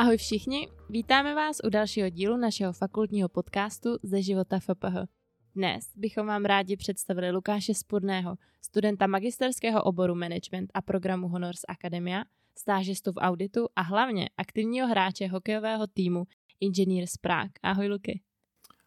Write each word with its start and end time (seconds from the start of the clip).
Ahoj 0.00 0.16
všichni, 0.16 0.68
vítáme 0.90 1.34
vás 1.34 1.56
u 1.64 1.70
dalšího 1.70 2.08
dílu 2.08 2.36
našeho 2.36 2.72
fakultního 2.72 3.28
podcastu 3.28 3.90
ze 4.02 4.22
života 4.22 4.58
FPH. 4.58 4.96
Dnes 5.54 5.84
bychom 5.96 6.26
vám 6.26 6.44
rádi 6.44 6.76
představili 6.76 7.30
Lukáše 7.30 7.74
Spodného, 7.74 8.36
studenta 8.62 9.06
magisterského 9.06 9.82
oboru 9.82 10.14
Management 10.14 10.70
a 10.74 10.82
programu 10.82 11.28
Honors 11.28 11.60
Academia, 11.68 12.24
stážistu 12.58 13.12
v 13.12 13.16
auditu 13.16 13.66
a 13.76 13.82
hlavně 13.82 14.28
aktivního 14.36 14.88
hráče 14.88 15.26
hokejového 15.26 15.86
týmu 15.86 16.24
Engineers 16.62 17.16
Prague. 17.16 17.52
Ahoj 17.62 17.88
Luky. 17.88 18.20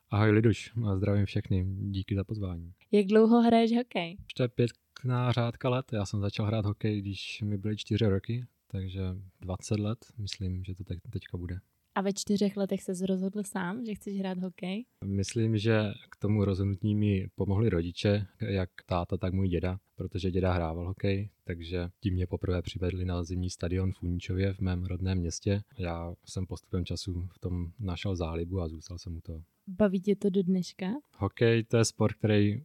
Ahoj 0.09 0.31
Liduš, 0.31 0.71
zdravím 0.95 1.25
všechny, 1.25 1.65
díky 1.67 2.15
za 2.15 2.23
pozvání. 2.23 2.73
Jak 2.91 3.05
dlouho 3.05 3.41
hraješ 3.41 3.77
hokej? 3.77 4.17
Už 4.25 4.33
to 4.33 4.43
je 4.43 4.49
pěkná 4.49 5.31
řádka 5.31 5.69
let, 5.69 5.85
já 5.93 6.05
jsem 6.05 6.21
začal 6.21 6.45
hrát 6.45 6.65
hokej, 6.65 7.01
když 7.01 7.41
mi 7.41 7.57
byly 7.57 7.77
čtyři 7.77 8.05
roky, 8.05 8.45
takže 8.73 9.01
20 9.41 9.79
let, 9.79 9.97
myslím, 10.17 10.63
že 10.63 10.75
to 10.75 10.83
teď, 10.83 10.99
teďka 11.09 11.37
bude. 11.37 11.59
A 11.95 12.01
ve 12.01 12.13
čtyřech 12.13 12.57
letech 12.57 12.83
se 12.83 13.05
rozhodl 13.05 13.43
sám, 13.43 13.85
že 13.85 13.95
chceš 13.95 14.19
hrát 14.19 14.37
hokej? 14.37 14.85
Myslím, 15.05 15.57
že 15.57 15.91
k 16.11 16.15
tomu 16.15 16.45
rozhodnutí 16.45 16.95
mi 16.95 17.27
pomohli 17.35 17.69
rodiče, 17.69 18.25
jak 18.41 18.69
táta, 18.85 19.17
tak 19.17 19.33
můj 19.33 19.47
děda, 19.47 19.79
protože 19.95 20.31
děda 20.31 20.53
hrával 20.53 20.87
hokej, 20.87 21.29
takže 21.43 21.89
tím 21.99 22.13
mě 22.13 22.27
poprvé 22.27 22.61
přivedli 22.61 23.05
na 23.05 23.23
zimní 23.23 23.49
stadion 23.49 23.91
v 23.91 24.03
Uničově 24.03 24.53
v 24.53 24.59
mém 24.59 24.85
rodném 24.85 25.17
městě. 25.17 25.61
Já 25.77 26.13
jsem 26.25 26.45
postupem 26.45 26.85
času 26.85 27.27
v 27.31 27.39
tom 27.39 27.71
našel 27.79 28.15
zálibu 28.15 28.61
a 28.61 28.67
zůstal 28.67 28.97
jsem 28.97 29.17
u 29.17 29.21
toho. 29.21 29.43
Baví 29.67 30.01
tě 30.01 30.15
to 30.15 30.29
do 30.29 30.43
dneška? 30.43 30.85
Hokej 31.17 31.63
to 31.63 31.77
je 31.77 31.85
sport, 31.85 32.13
který 32.13 32.63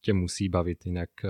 tě 0.00 0.12
musí 0.12 0.48
bavit, 0.48 0.86
jinak 0.86 1.10
eh, 1.24 1.28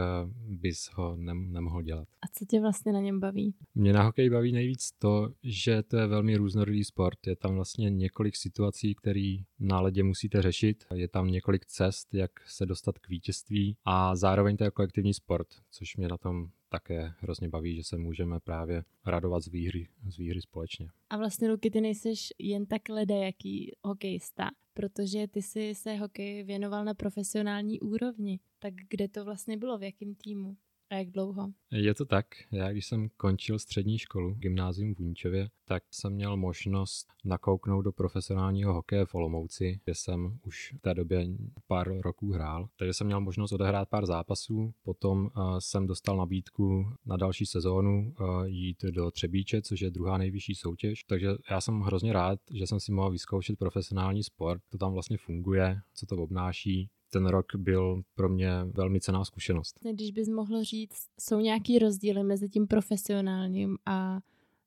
bys 0.49 0.91
ho 0.95 1.17
nemohl 1.35 1.83
dělat. 1.83 2.09
A 2.23 2.29
co 2.39 2.45
tě 2.45 2.61
vlastně 2.61 2.93
na 2.93 3.01
něm 3.01 3.21
baví? 3.21 3.55
Mě 3.75 3.93
na 3.93 4.03
hokej 4.03 4.31
baví 4.31 4.53
nejvíc 4.53 4.91
to, 4.99 5.29
že 5.43 5.83
to 5.83 5.97
je 5.97 6.07
velmi 6.07 6.37
různorodý 6.37 6.85
sport. 6.85 7.27
Je 7.27 7.37
tam 7.37 7.55
vlastně 7.55 7.91
několik 7.91 8.37
situací, 8.37 8.95
které 8.95 9.37
na 9.59 9.81
ledě 9.81 10.03
musíte 10.03 10.43
řešit. 10.43 10.85
Je 10.95 11.09
tam 11.09 11.31
několik 11.31 11.67
cest, 11.67 12.15
jak 12.15 12.31
se 12.47 12.67
dostat 12.67 12.99
k 12.99 13.09
vítězství 13.09 13.77
a 13.85 14.17
zároveň 14.17 14.57
to 14.57 14.65
je 14.65 14.71
kolektivní 14.71 15.15
sport, 15.15 15.49
což 15.71 15.97
mě 15.97 16.09
na 16.09 16.19
tom 16.19 16.49
také 16.69 17.13
hrozně 17.19 17.49
baví, 17.49 17.77
že 17.77 17.85
se 17.85 17.99
můžeme 17.99 18.41
právě 18.41 18.85
radovat 19.07 19.43
z 19.43 19.49
výhry, 19.49 19.89
z 20.09 20.17
výhry 20.17 20.43
společně. 20.43 20.89
A 21.11 21.17
vlastně, 21.17 21.49
Luky, 21.51 21.71
ty 21.71 21.81
nejseš 21.81 22.29
jen 22.39 22.67
tak 22.67 22.83
jaký 23.09 23.73
hokejista, 23.85 24.51
protože 24.79 25.27
ty 25.29 25.43
si 25.43 25.75
se 25.75 25.97
hokej 25.97 26.45
věnoval 26.45 26.85
na 26.85 26.95
profesionální 26.95 27.81
úrovni. 27.81 28.41
Tak 28.59 28.75
kde 28.91 29.09
to 29.09 29.25
vlastně 29.25 29.57
bylo, 29.57 29.79
v 29.79 29.83
jakém 29.83 30.15
týmu? 30.15 30.57
A 30.91 30.95
jak 30.95 31.11
dlouho? 31.11 31.53
Je 31.73 31.95
to 31.95 32.05
tak. 32.05 32.27
Já 32.53 32.73
když 32.73 32.87
jsem 32.87 33.09
končil 33.17 33.59
střední 33.59 33.99
školu, 33.99 34.35
gymnázium 34.35 34.95
v 34.95 35.01
Uničově, 35.01 35.49
tak 35.65 35.83
jsem 35.91 36.13
měl 36.13 36.37
možnost 36.37 37.07
nakouknout 37.25 37.85
do 37.85 37.93
profesionálního 37.93 38.75
hokeje 38.75 39.07
v 39.07 39.15
Olomouci, 39.15 39.81
kde 39.85 39.95
jsem 39.95 40.39
už 40.47 40.75
v 40.79 40.81
té 40.81 40.95
době 40.95 41.27
pár 41.67 42.01
roků 42.01 42.33
hrál. 42.33 42.69
Takže 42.77 42.95
jsem 42.95 43.07
měl 43.07 43.21
možnost 43.21 43.53
odehrát 43.53 43.89
pár 43.89 44.07
zápasů, 44.07 44.75
potom 44.83 45.31
uh, 45.37 45.59
jsem 45.59 45.87
dostal 45.87 46.17
nabídku 46.17 46.93
na 47.07 47.17
další 47.17 47.47
sezónu 47.47 48.15
uh, 48.21 48.45
jít 48.45 48.85
do 48.85 49.11
Třebíče, 49.11 49.63
což 49.63 49.81
je 49.81 49.91
druhá 49.91 50.19
nejvyšší 50.19 50.55
soutěž. 50.55 51.05
Takže 51.05 51.29
já 51.51 51.61
jsem 51.61 51.81
hrozně 51.81 52.13
rád, 52.13 52.41
že 52.55 52.67
jsem 52.67 52.81
si 52.81 52.93
mohl 52.93 53.11
vyzkoušet 53.11 53.59
profesionální 53.59 54.25
sport, 54.25 54.63
to 54.71 54.79
tam 54.79 54.93
vlastně 54.93 55.17
funguje, 55.19 55.81
co 55.95 56.07
to 56.07 56.17
obnáší, 56.17 56.91
ten 57.11 57.27
rok 57.27 57.47
byl 57.57 58.03
pro 58.15 58.29
mě 58.29 58.51
velmi 58.65 59.01
cená 59.01 59.25
zkušenost. 59.25 59.79
Když 59.93 60.11
bys 60.11 60.29
mohl 60.29 60.65
říct, 60.65 61.07
jsou 61.21 61.41
nějaký 61.41 61.79
rozdíly 61.79 62.25
mezi 62.25 62.49
tím 62.49 62.67
profesionálním 62.67 63.79
a 63.87 64.21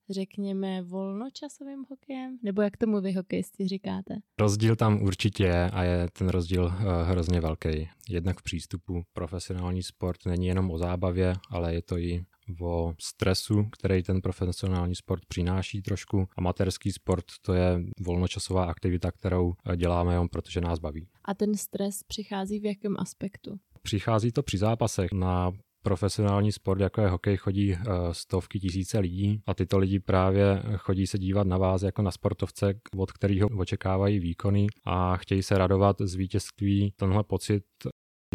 řekněme 0.10 0.82
volnočasovým 0.82 1.86
hokejem? 1.90 2.38
Nebo 2.44 2.62
jak 2.62 2.78
tomu 2.78 3.02
vy 3.02 3.12
hokejisti 3.14 3.68
říkáte? 3.68 4.16
Rozdíl 4.40 4.76
tam 4.76 5.02
určitě 5.02 5.44
je 5.44 5.70
a 5.70 5.84
je 5.84 6.08
ten 6.18 6.30
rozdíl 6.30 6.64
uh, 6.64 6.72
hrozně 7.04 7.42
velký. 7.42 7.90
Jednak 8.10 8.40
v 8.40 8.44
přístupu 8.44 9.02
profesionální 9.14 9.84
sport 9.84 10.26
není 10.26 10.48
jenom 10.48 10.72
o 10.72 10.78
zábavě, 10.78 11.36
ale 11.50 11.74
je 11.74 11.82
to 11.82 11.98
i 11.98 12.26
o 12.62 12.94
stresu, 13.00 13.66
který 13.72 14.04
ten 14.04 14.22
profesionální 14.22 14.96
sport 14.96 15.26
přináší 15.28 15.82
trošku. 15.82 16.28
Amatérský 16.38 16.92
sport 16.92 17.26
to 17.42 17.54
je 17.54 17.80
volnočasová 18.00 18.66
aktivita, 18.66 19.12
kterou 19.12 19.54
eh, 19.66 19.78
děláme 19.78 20.14
jenom 20.14 20.28
protože 20.30 20.62
nás 20.62 20.80
baví. 20.80 21.08
A 21.26 21.34
ten 21.34 21.56
stres 21.56 22.04
přichází 22.04 22.60
v 22.60 22.66
jakém 22.66 22.96
aspektu? 23.00 23.60
Přichází 23.82 24.32
to 24.32 24.44
při 24.44 24.58
zápasech. 24.58 25.12
Na 25.12 25.52
profesionální 25.84 26.52
sport, 26.52 26.82
jako 26.82 27.02
je 27.02 27.08
hokej, 27.08 27.38
chodí 27.38 27.74
uh, 27.74 27.78
stovky 28.12 28.60
tisíce 28.60 29.00
lidí 29.00 29.42
a 29.46 29.54
tyto 29.54 29.78
lidi 29.78 30.00
právě 30.00 30.64
chodí 30.78 31.08
se 31.08 31.20
dívat 31.20 31.48
na 31.48 31.58
vás 31.58 31.82
jako 31.82 32.02
na 32.02 32.12
sportovce, 32.12 32.74
od 32.98 33.12
kterého 33.12 33.50
očekávají 33.58 34.20
výkony 34.20 34.68
a 34.86 35.18
chtějí 35.18 35.44
se 35.44 35.58
radovat 35.58 35.96
z 36.00 36.16
vítězství. 36.16 36.94
Tenhle 36.96 37.24
pocit 37.24 37.64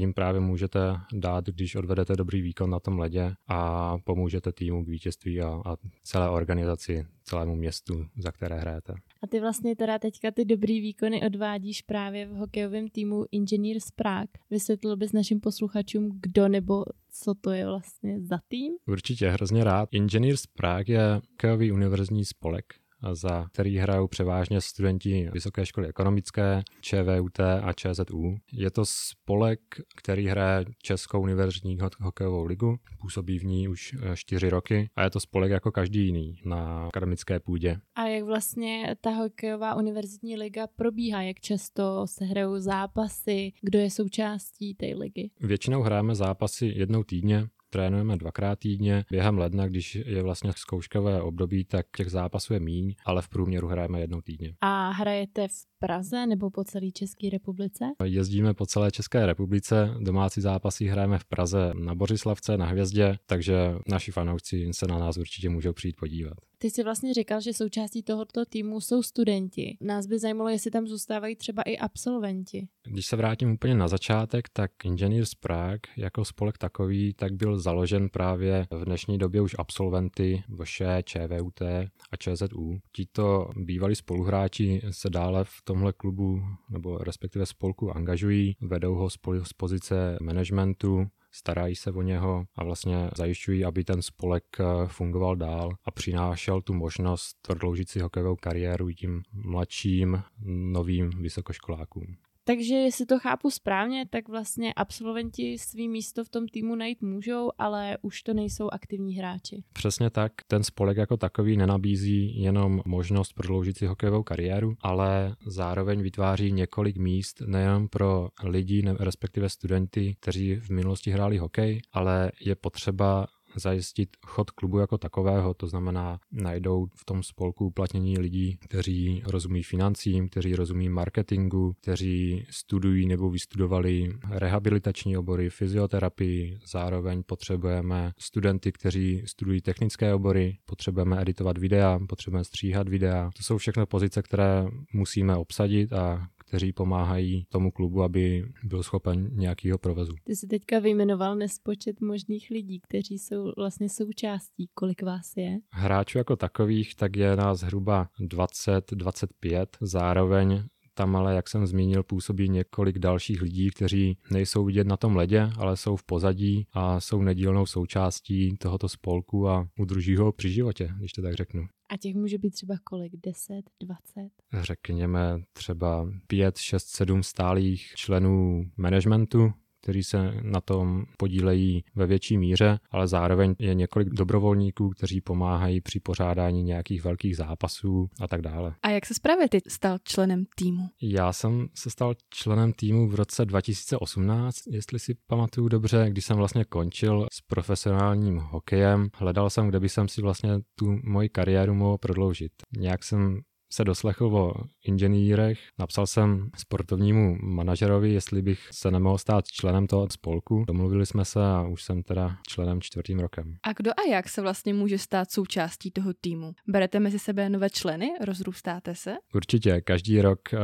jim 0.01 0.15
právě 0.15 0.41
můžete 0.41 0.79
dát, 1.13 1.45
když 1.45 1.75
odvedete 1.75 2.17
dobrý 2.17 2.43
výkon 2.43 2.71
na 2.71 2.81
tom 2.81 2.99
ledě 2.99 3.35
a 3.49 3.99
pomůžete 3.99 4.53
týmu 4.53 4.85
k 4.85 4.89
vítězství 4.89 5.41
a, 5.41 5.63
a 5.67 5.77
celé 6.03 6.31
organizaci, 6.31 7.07
celému 7.25 7.57
městu, 7.57 8.07
za 8.19 8.33
které 8.33 8.59
hrajete. 8.59 8.95
A 9.23 9.27
ty 9.27 9.41
vlastně 9.41 9.77
teda 9.77 9.99
teďka 9.99 10.31
ty 10.31 10.45
dobrý 10.45 10.81
výkony 10.81 11.27
odvádíš 11.27 11.83
právě 11.83 12.27
v 12.27 12.31
hokejovém 12.31 12.89
týmu 12.89 13.25
Engineers 13.35 13.91
Prague. 13.91 14.29
Vysvětlil 14.51 14.97
bys 14.97 15.13
našim 15.13 15.41
posluchačům, 15.41 16.19
kdo 16.23 16.49
nebo 16.49 16.85
co 17.23 17.35
to 17.35 17.51
je 17.51 17.67
vlastně 17.67 18.21
za 18.21 18.39
tým? 18.49 18.73
Určitě, 18.87 19.31
hrozně 19.31 19.65
rád. 19.65 19.89
Engineers 19.95 20.47
Prague 20.47 20.99
je 20.99 21.21
hokejový 21.31 21.73
univerzní 21.73 22.25
spolek, 22.25 22.75
za 23.13 23.47
který 23.53 23.79
hrajou 23.79 24.09
převážně 24.09 24.61
studenti 24.61 25.31
Vysoké 25.33 25.67
školy 25.67 25.89
ekonomické, 25.89 26.63
ČVUT 26.81 27.41
a 27.41 27.73
ČZU. 27.73 28.37
Je 28.53 28.71
to 28.71 28.85
spolek, 28.85 29.61
který 29.97 30.27
hraje 30.27 30.65
Českou 30.83 31.21
univerzitní 31.21 31.79
hokejovou 32.01 32.45
ligu, 32.45 32.77
působí 33.01 33.39
v 33.39 33.45
ní 33.45 33.69
už 33.69 33.95
eh, 33.95 34.17
čtyři 34.17 34.51
roky 34.51 34.91
a 34.97 35.03
je 35.03 35.11
to 35.11 35.21
spolek 35.21 35.51
jako 35.51 35.73
každý 35.73 36.05
jiný 36.05 36.41
na 36.45 36.87
akademické 36.87 37.41
půdě. 37.41 37.77
A 37.95 38.07
jak 38.07 38.25
vlastně 38.25 38.97
ta 39.01 39.11
hokejová 39.11 39.75
univerzitní 39.75 40.37
liga 40.37 40.67
probíhá? 40.67 41.23
Jak 41.23 41.41
často 41.41 42.07
se 42.07 42.25
hrajou 42.25 42.59
zápasy? 42.59 43.53
Kdo 43.63 43.79
je 43.79 43.91
součástí 43.91 44.75
té 44.75 44.87
ligy? 44.87 45.31
Většinou 45.41 45.83
hrajeme 45.83 46.15
zápasy 46.15 46.67
jednou 46.67 47.05
týdně, 47.05 47.49
trénujeme 47.71 48.17
dvakrát 48.17 48.59
týdně. 48.59 49.05
Během 49.11 49.39
ledna, 49.39 49.67
když 49.67 49.95
je 49.95 50.23
vlastně 50.23 50.53
zkouškové 50.57 51.23
období, 51.23 51.65
tak 51.65 51.87
těch 51.97 52.11
zápasů 52.11 52.53
je 52.53 52.61
míň, 52.61 52.95
ale 53.05 53.23
v 53.23 53.29
průměru 53.29 53.69
hrajeme 53.69 54.01
jednou 54.01 54.21
týdně. 54.21 54.55
A 54.61 54.91
hrajete 54.91 55.49
v 55.49 55.79
Praze 55.79 56.27
nebo 56.27 56.51
po 56.51 56.65
celé 56.65 56.91
České 56.93 57.31
republice? 57.31 57.85
Jezdíme 58.05 58.55
po 58.55 58.67
celé 58.67 58.91
České 58.91 59.27
republice, 59.27 59.95
domácí 60.01 60.41
zápasy 60.41 60.87
hrajeme 60.87 61.19
v 61.19 61.25
Praze 61.25 61.73
na 61.75 61.95
Bořislavce, 61.95 62.57
na 62.57 62.67
Hvězdě, 62.67 63.19
takže 63.27 63.75
naši 63.89 64.13
fanoušci 64.13 64.69
se 64.73 64.87
na 64.87 64.99
nás 64.99 65.17
určitě 65.17 65.49
můžou 65.49 65.73
přijít 65.73 65.97
podívat. 65.97 66.35
Ty 66.59 66.71
jsi 66.71 66.83
vlastně 66.83 67.15
říkal, 67.15 67.41
že 67.41 67.53
součástí 67.53 68.03
tohoto 68.03 68.45
týmu 68.45 68.81
jsou 68.81 69.03
studenti. 69.03 69.77
Nás 69.81 70.07
by 70.07 70.19
zajímalo, 70.19 70.51
jestli 70.51 70.71
tam 70.71 70.87
zůstávají 70.87 71.37
třeba 71.37 71.63
i 71.63 71.79
absolventi. 71.79 72.69
Když 72.85 73.07
se 73.07 73.17
vrátím 73.17 73.53
úplně 73.53 73.75
na 73.75 73.89
začátek, 73.89 74.49
tak 74.49 74.71
Engineers 74.85 75.35
Prague 75.35 75.81
jako 75.97 76.25
spolek 76.25 76.59
takový, 76.59 77.15
tak 77.15 77.33
byl 77.33 77.59
založen 77.59 78.09
právě 78.09 78.67
v 78.71 78.85
dnešní 78.85 79.19
době 79.19 79.41
už 79.41 79.57
absolventy 79.59 80.43
VŠE, 80.63 81.03
ČVUT 81.05 81.63
a 82.11 82.17
ČZU. 82.19 82.79
Tito 82.93 83.49
bývalí 83.57 83.95
spoluhráči 83.95 84.83
se 84.91 85.11
dále 85.11 85.45
v 85.45 85.63
tomhle 85.65 85.93
klubu 85.93 86.41
nebo 86.71 86.99
respektive 86.99 87.47
spolku 87.47 87.91
angažují, 87.91 88.57
vedou 88.61 88.95
ho 88.95 89.11
z 89.11 89.53
pozice 89.57 90.19
managementu, 90.23 91.07
starají 91.37 91.77
se 91.77 91.91
o 91.91 92.03
něho 92.03 92.45
a 92.57 92.65
vlastně 92.65 93.11
zajišťují, 93.17 93.65
aby 93.65 93.85
ten 93.85 94.03
spolek 94.03 94.45
eh, 94.61 94.65
fungoval 94.87 95.37
dál 95.37 95.71
a 95.85 95.91
přinášel 95.91 96.63
tu 96.63 96.75
možnost 96.75 97.37
prodloužit 97.43 97.89
si 97.89 98.01
hokejovou 98.01 98.37
kariéru 98.37 98.93
tím 98.93 99.23
mladším 99.33 100.23
novým 100.47 101.11
vysokoškolákům. 101.11 102.17
Takže 102.49 102.75
jestli 102.75 103.07
to 103.07 103.19
chápu 103.19 103.51
správně, 103.51 104.07
tak 104.11 104.29
vlastně 104.29 104.75
absolventi 104.75 105.59
svý 105.59 105.89
místo 105.89 106.25
v 106.25 106.29
tom 106.29 106.49
týmu 106.49 106.75
najít 106.75 107.03
můžou, 107.03 107.51
ale 107.59 107.99
už 108.03 108.23
to 108.23 108.35
nejsou 108.35 108.69
aktivní 108.73 109.15
hráči. 109.15 109.65
Přesně 109.73 110.11
tak. 110.11 110.33
Ten 110.47 110.63
spolek 110.63 110.97
jako 110.97 111.17
takový 111.17 111.57
nenabízí 111.57 112.43
jenom 112.43 112.81
možnost 112.85 113.33
prodloužit 113.33 113.79
si 113.79 113.87
hokejovou 113.87 114.23
kariéru, 114.23 114.75
ale 114.81 115.37
zároveň 115.47 116.03
vytváří 116.03 116.53
několik 116.53 116.97
míst 116.97 117.43
nejen 117.47 117.89
pro 117.89 118.29
lidi, 118.45 118.85
respektive 119.01 119.49
studenty, 119.49 120.17
kteří 120.21 120.55
v 120.55 120.71
minulosti 120.71 121.11
hráli 121.11 121.39
hokej, 121.39 121.81
ale 121.93 122.33
je 122.41 122.55
potřeba 122.55 123.27
zajistit 123.61 124.09
chod 124.27 124.51
klubu 124.51 124.79
jako 124.79 124.99
takového, 124.99 125.55
to 125.55 125.67
znamená 125.67 126.19
najdou 126.33 126.87
v 126.95 127.05
tom 127.05 127.23
spolku 127.23 127.67
uplatnění 127.67 128.19
lidí, 128.19 128.57
kteří 128.57 129.23
rozumí 129.27 129.63
financím, 129.63 130.29
kteří 130.29 130.57
rozumí 130.57 130.89
marketingu, 130.89 131.73
kteří 131.81 132.47
studují 132.51 133.07
nebo 133.07 133.31
vystudovali 133.31 134.13
rehabilitační 134.31 135.17
obory, 135.17 135.51
fyzioterapii, 135.51 136.59
zároveň 136.67 137.23
potřebujeme 137.23 138.13
studenty, 138.19 138.73
kteří 138.73 139.23
studují 139.27 139.61
technické 139.61 140.15
obory, 140.15 140.59
potřebujeme 140.65 141.23
editovat 141.23 141.59
videa, 141.59 141.99
potřebujeme 142.09 142.45
stříhat 142.45 142.89
videa. 142.89 143.31
To 143.37 143.43
jsou 143.43 143.59
všechno 143.59 143.87
pozice, 143.87 144.23
které 144.23 144.67
musíme 144.93 145.37
obsadit 145.37 145.93
a 145.93 146.29
kteří 146.57 146.73
pomáhají 146.73 147.47
tomu 147.49 147.71
klubu, 147.71 148.03
aby 148.03 148.45
byl 148.65 148.83
schopen 148.83 149.31
nějakého 149.33 149.79
provezu. 149.79 150.13
Ty 150.25 150.37
jsi 150.37 150.47
teďka 150.47 150.79
vyjmenoval 150.79 151.37
nespočet 151.37 152.01
možných 152.01 152.51
lidí, 152.51 152.81
kteří 152.81 153.19
jsou 153.19 153.53
vlastně 153.57 153.89
součástí. 153.89 154.69
Kolik 154.75 155.03
vás 155.03 155.33
je? 155.37 155.59
Hráčů 155.71 156.19
jako 156.19 156.37
takových, 156.37 156.95
tak 156.95 157.17
je 157.17 157.37
nás 157.37 157.61
zhruba 157.61 158.09
20-25. 158.21 159.67
Zároveň 159.81 160.63
tam 160.95 161.17
ale, 161.17 161.35
jak 161.35 161.49
jsem 161.49 161.67
zmínil, 161.67 162.03
působí 162.03 162.49
několik 162.49 162.99
dalších 162.99 163.43
lidí, 163.43 163.71
kteří 163.71 164.19
nejsou 164.31 164.65
vidět 164.65 164.87
na 164.87 164.97
tom 164.97 165.17
ledě, 165.17 165.51
ale 165.59 165.77
jsou 165.77 165.97
v 165.97 166.05
pozadí 166.05 166.67
a 166.73 167.01
jsou 167.01 167.23
nedílnou 167.23 167.67
součástí 167.67 168.57
tohoto 168.57 168.89
spolku 168.89 169.49
a 169.49 169.69
udrží 169.79 170.17
ho 170.17 170.33
při 170.33 170.51
životě, 170.51 170.91
když 170.99 171.13
to 171.13 171.23
tak 171.23 171.35
řeknu. 171.35 171.67
A 171.89 171.97
těch 171.97 172.15
může 172.15 172.39
být 172.39 172.51
třeba 172.51 172.75
kolik? 172.85 173.13
10, 173.17 173.63
20? 173.83 174.31
Řekněme 174.63 175.43
třeba 175.53 176.09
5, 176.27 176.59
6, 176.59 176.87
7 176.89 177.23
stálých 177.23 177.93
členů 177.97 178.71
managementu, 178.77 179.53
kteří 179.87 180.03
se 180.03 180.35
na 180.43 180.61
tom 180.61 181.05
podílejí 181.17 181.85
ve 181.95 182.07
větší 182.07 182.39
míře, 182.39 182.79
ale 182.91 183.09
zároveň 183.09 183.55
je 183.59 183.75
několik 183.75 184.09
dobrovolníků, 184.09 184.91
kteří 184.91 185.21
pomáhají 185.21 185.81
při 185.81 186.01
pořádání 186.01 186.63
nějakých 186.63 187.05
velkých 187.05 187.37
zápasů 187.37 188.09
a 188.21 188.29
tak 188.29 188.41
dále. 188.41 188.75
A 188.83 188.91
jak 188.91 189.07
se 189.07 189.15
právě 189.23 189.49
ty 189.49 189.61
stal 189.69 189.99
členem 190.05 190.45
týmu? 190.57 190.89
Já 191.03 191.33
jsem 191.33 191.69
se 191.75 191.91
stal 191.91 192.15
členem 192.31 192.73
týmu 192.73 193.09
v 193.09 193.15
roce 193.15 193.45
2018, 193.45 194.57
jestli 194.71 194.99
si 194.99 195.15
pamatuju 195.27 195.69
dobře, 195.69 196.07
když 196.09 196.25
jsem 196.25 196.37
vlastně 196.37 196.65
končil 196.65 197.27
s 197.33 197.41
profesionálním 197.41 198.39
hokejem. 198.39 199.09
Hledal 199.15 199.51
jsem, 199.51 199.69
kde 199.69 199.81
by 199.81 199.89
jsem 199.89 200.09
si 200.09 200.23
vlastně 200.23 200.51
tu 200.75 200.99
moji 201.05 201.29
kariéru 201.29 201.75
mohl 201.75 201.99
prodloužit. 201.99 202.53
Nějak 202.79 203.05
jsem 203.05 203.41
se 203.73 203.85
doslechl 203.85 204.27
o 204.27 204.55
inženýrech, 204.85 205.59
napsal 205.79 206.07
jsem 206.07 206.51
sportovnímu 206.57 207.37
manažerovi, 207.43 208.13
jestli 208.13 208.43
bych 208.43 208.69
se 208.71 208.91
nemohl 208.91 209.19
stát 209.19 209.45
členem 209.47 209.87
toho 209.87 210.09
spolku. 210.11 210.65
Domluvili 210.67 211.07
jsme 211.07 211.25
se 211.25 211.45
a 211.45 211.63
už 211.63 211.83
jsem 211.83 212.03
teda 212.03 212.37
členem 212.49 212.81
čtvrtým 212.81 213.19
rokem. 213.19 213.55
A 213.63 213.73
kdo 213.73 213.91
a 213.91 214.11
jak 214.11 214.29
se 214.29 214.43
vlastně 214.43 214.75
může 214.75 214.99
stát 214.99 215.31
součástí 215.31 215.91
toho 215.91 216.13
týmu? 216.21 216.53
Berete 216.67 217.01
mezi 217.01 217.19
sebe 217.19 217.49
nové 217.49 217.71
členy? 217.71 218.11
Rozrůstáte 218.21 218.95
se? 218.95 219.15
Určitě, 219.35 219.81
každý 219.81 220.21
rok 220.21 220.41
uh, 220.53 220.59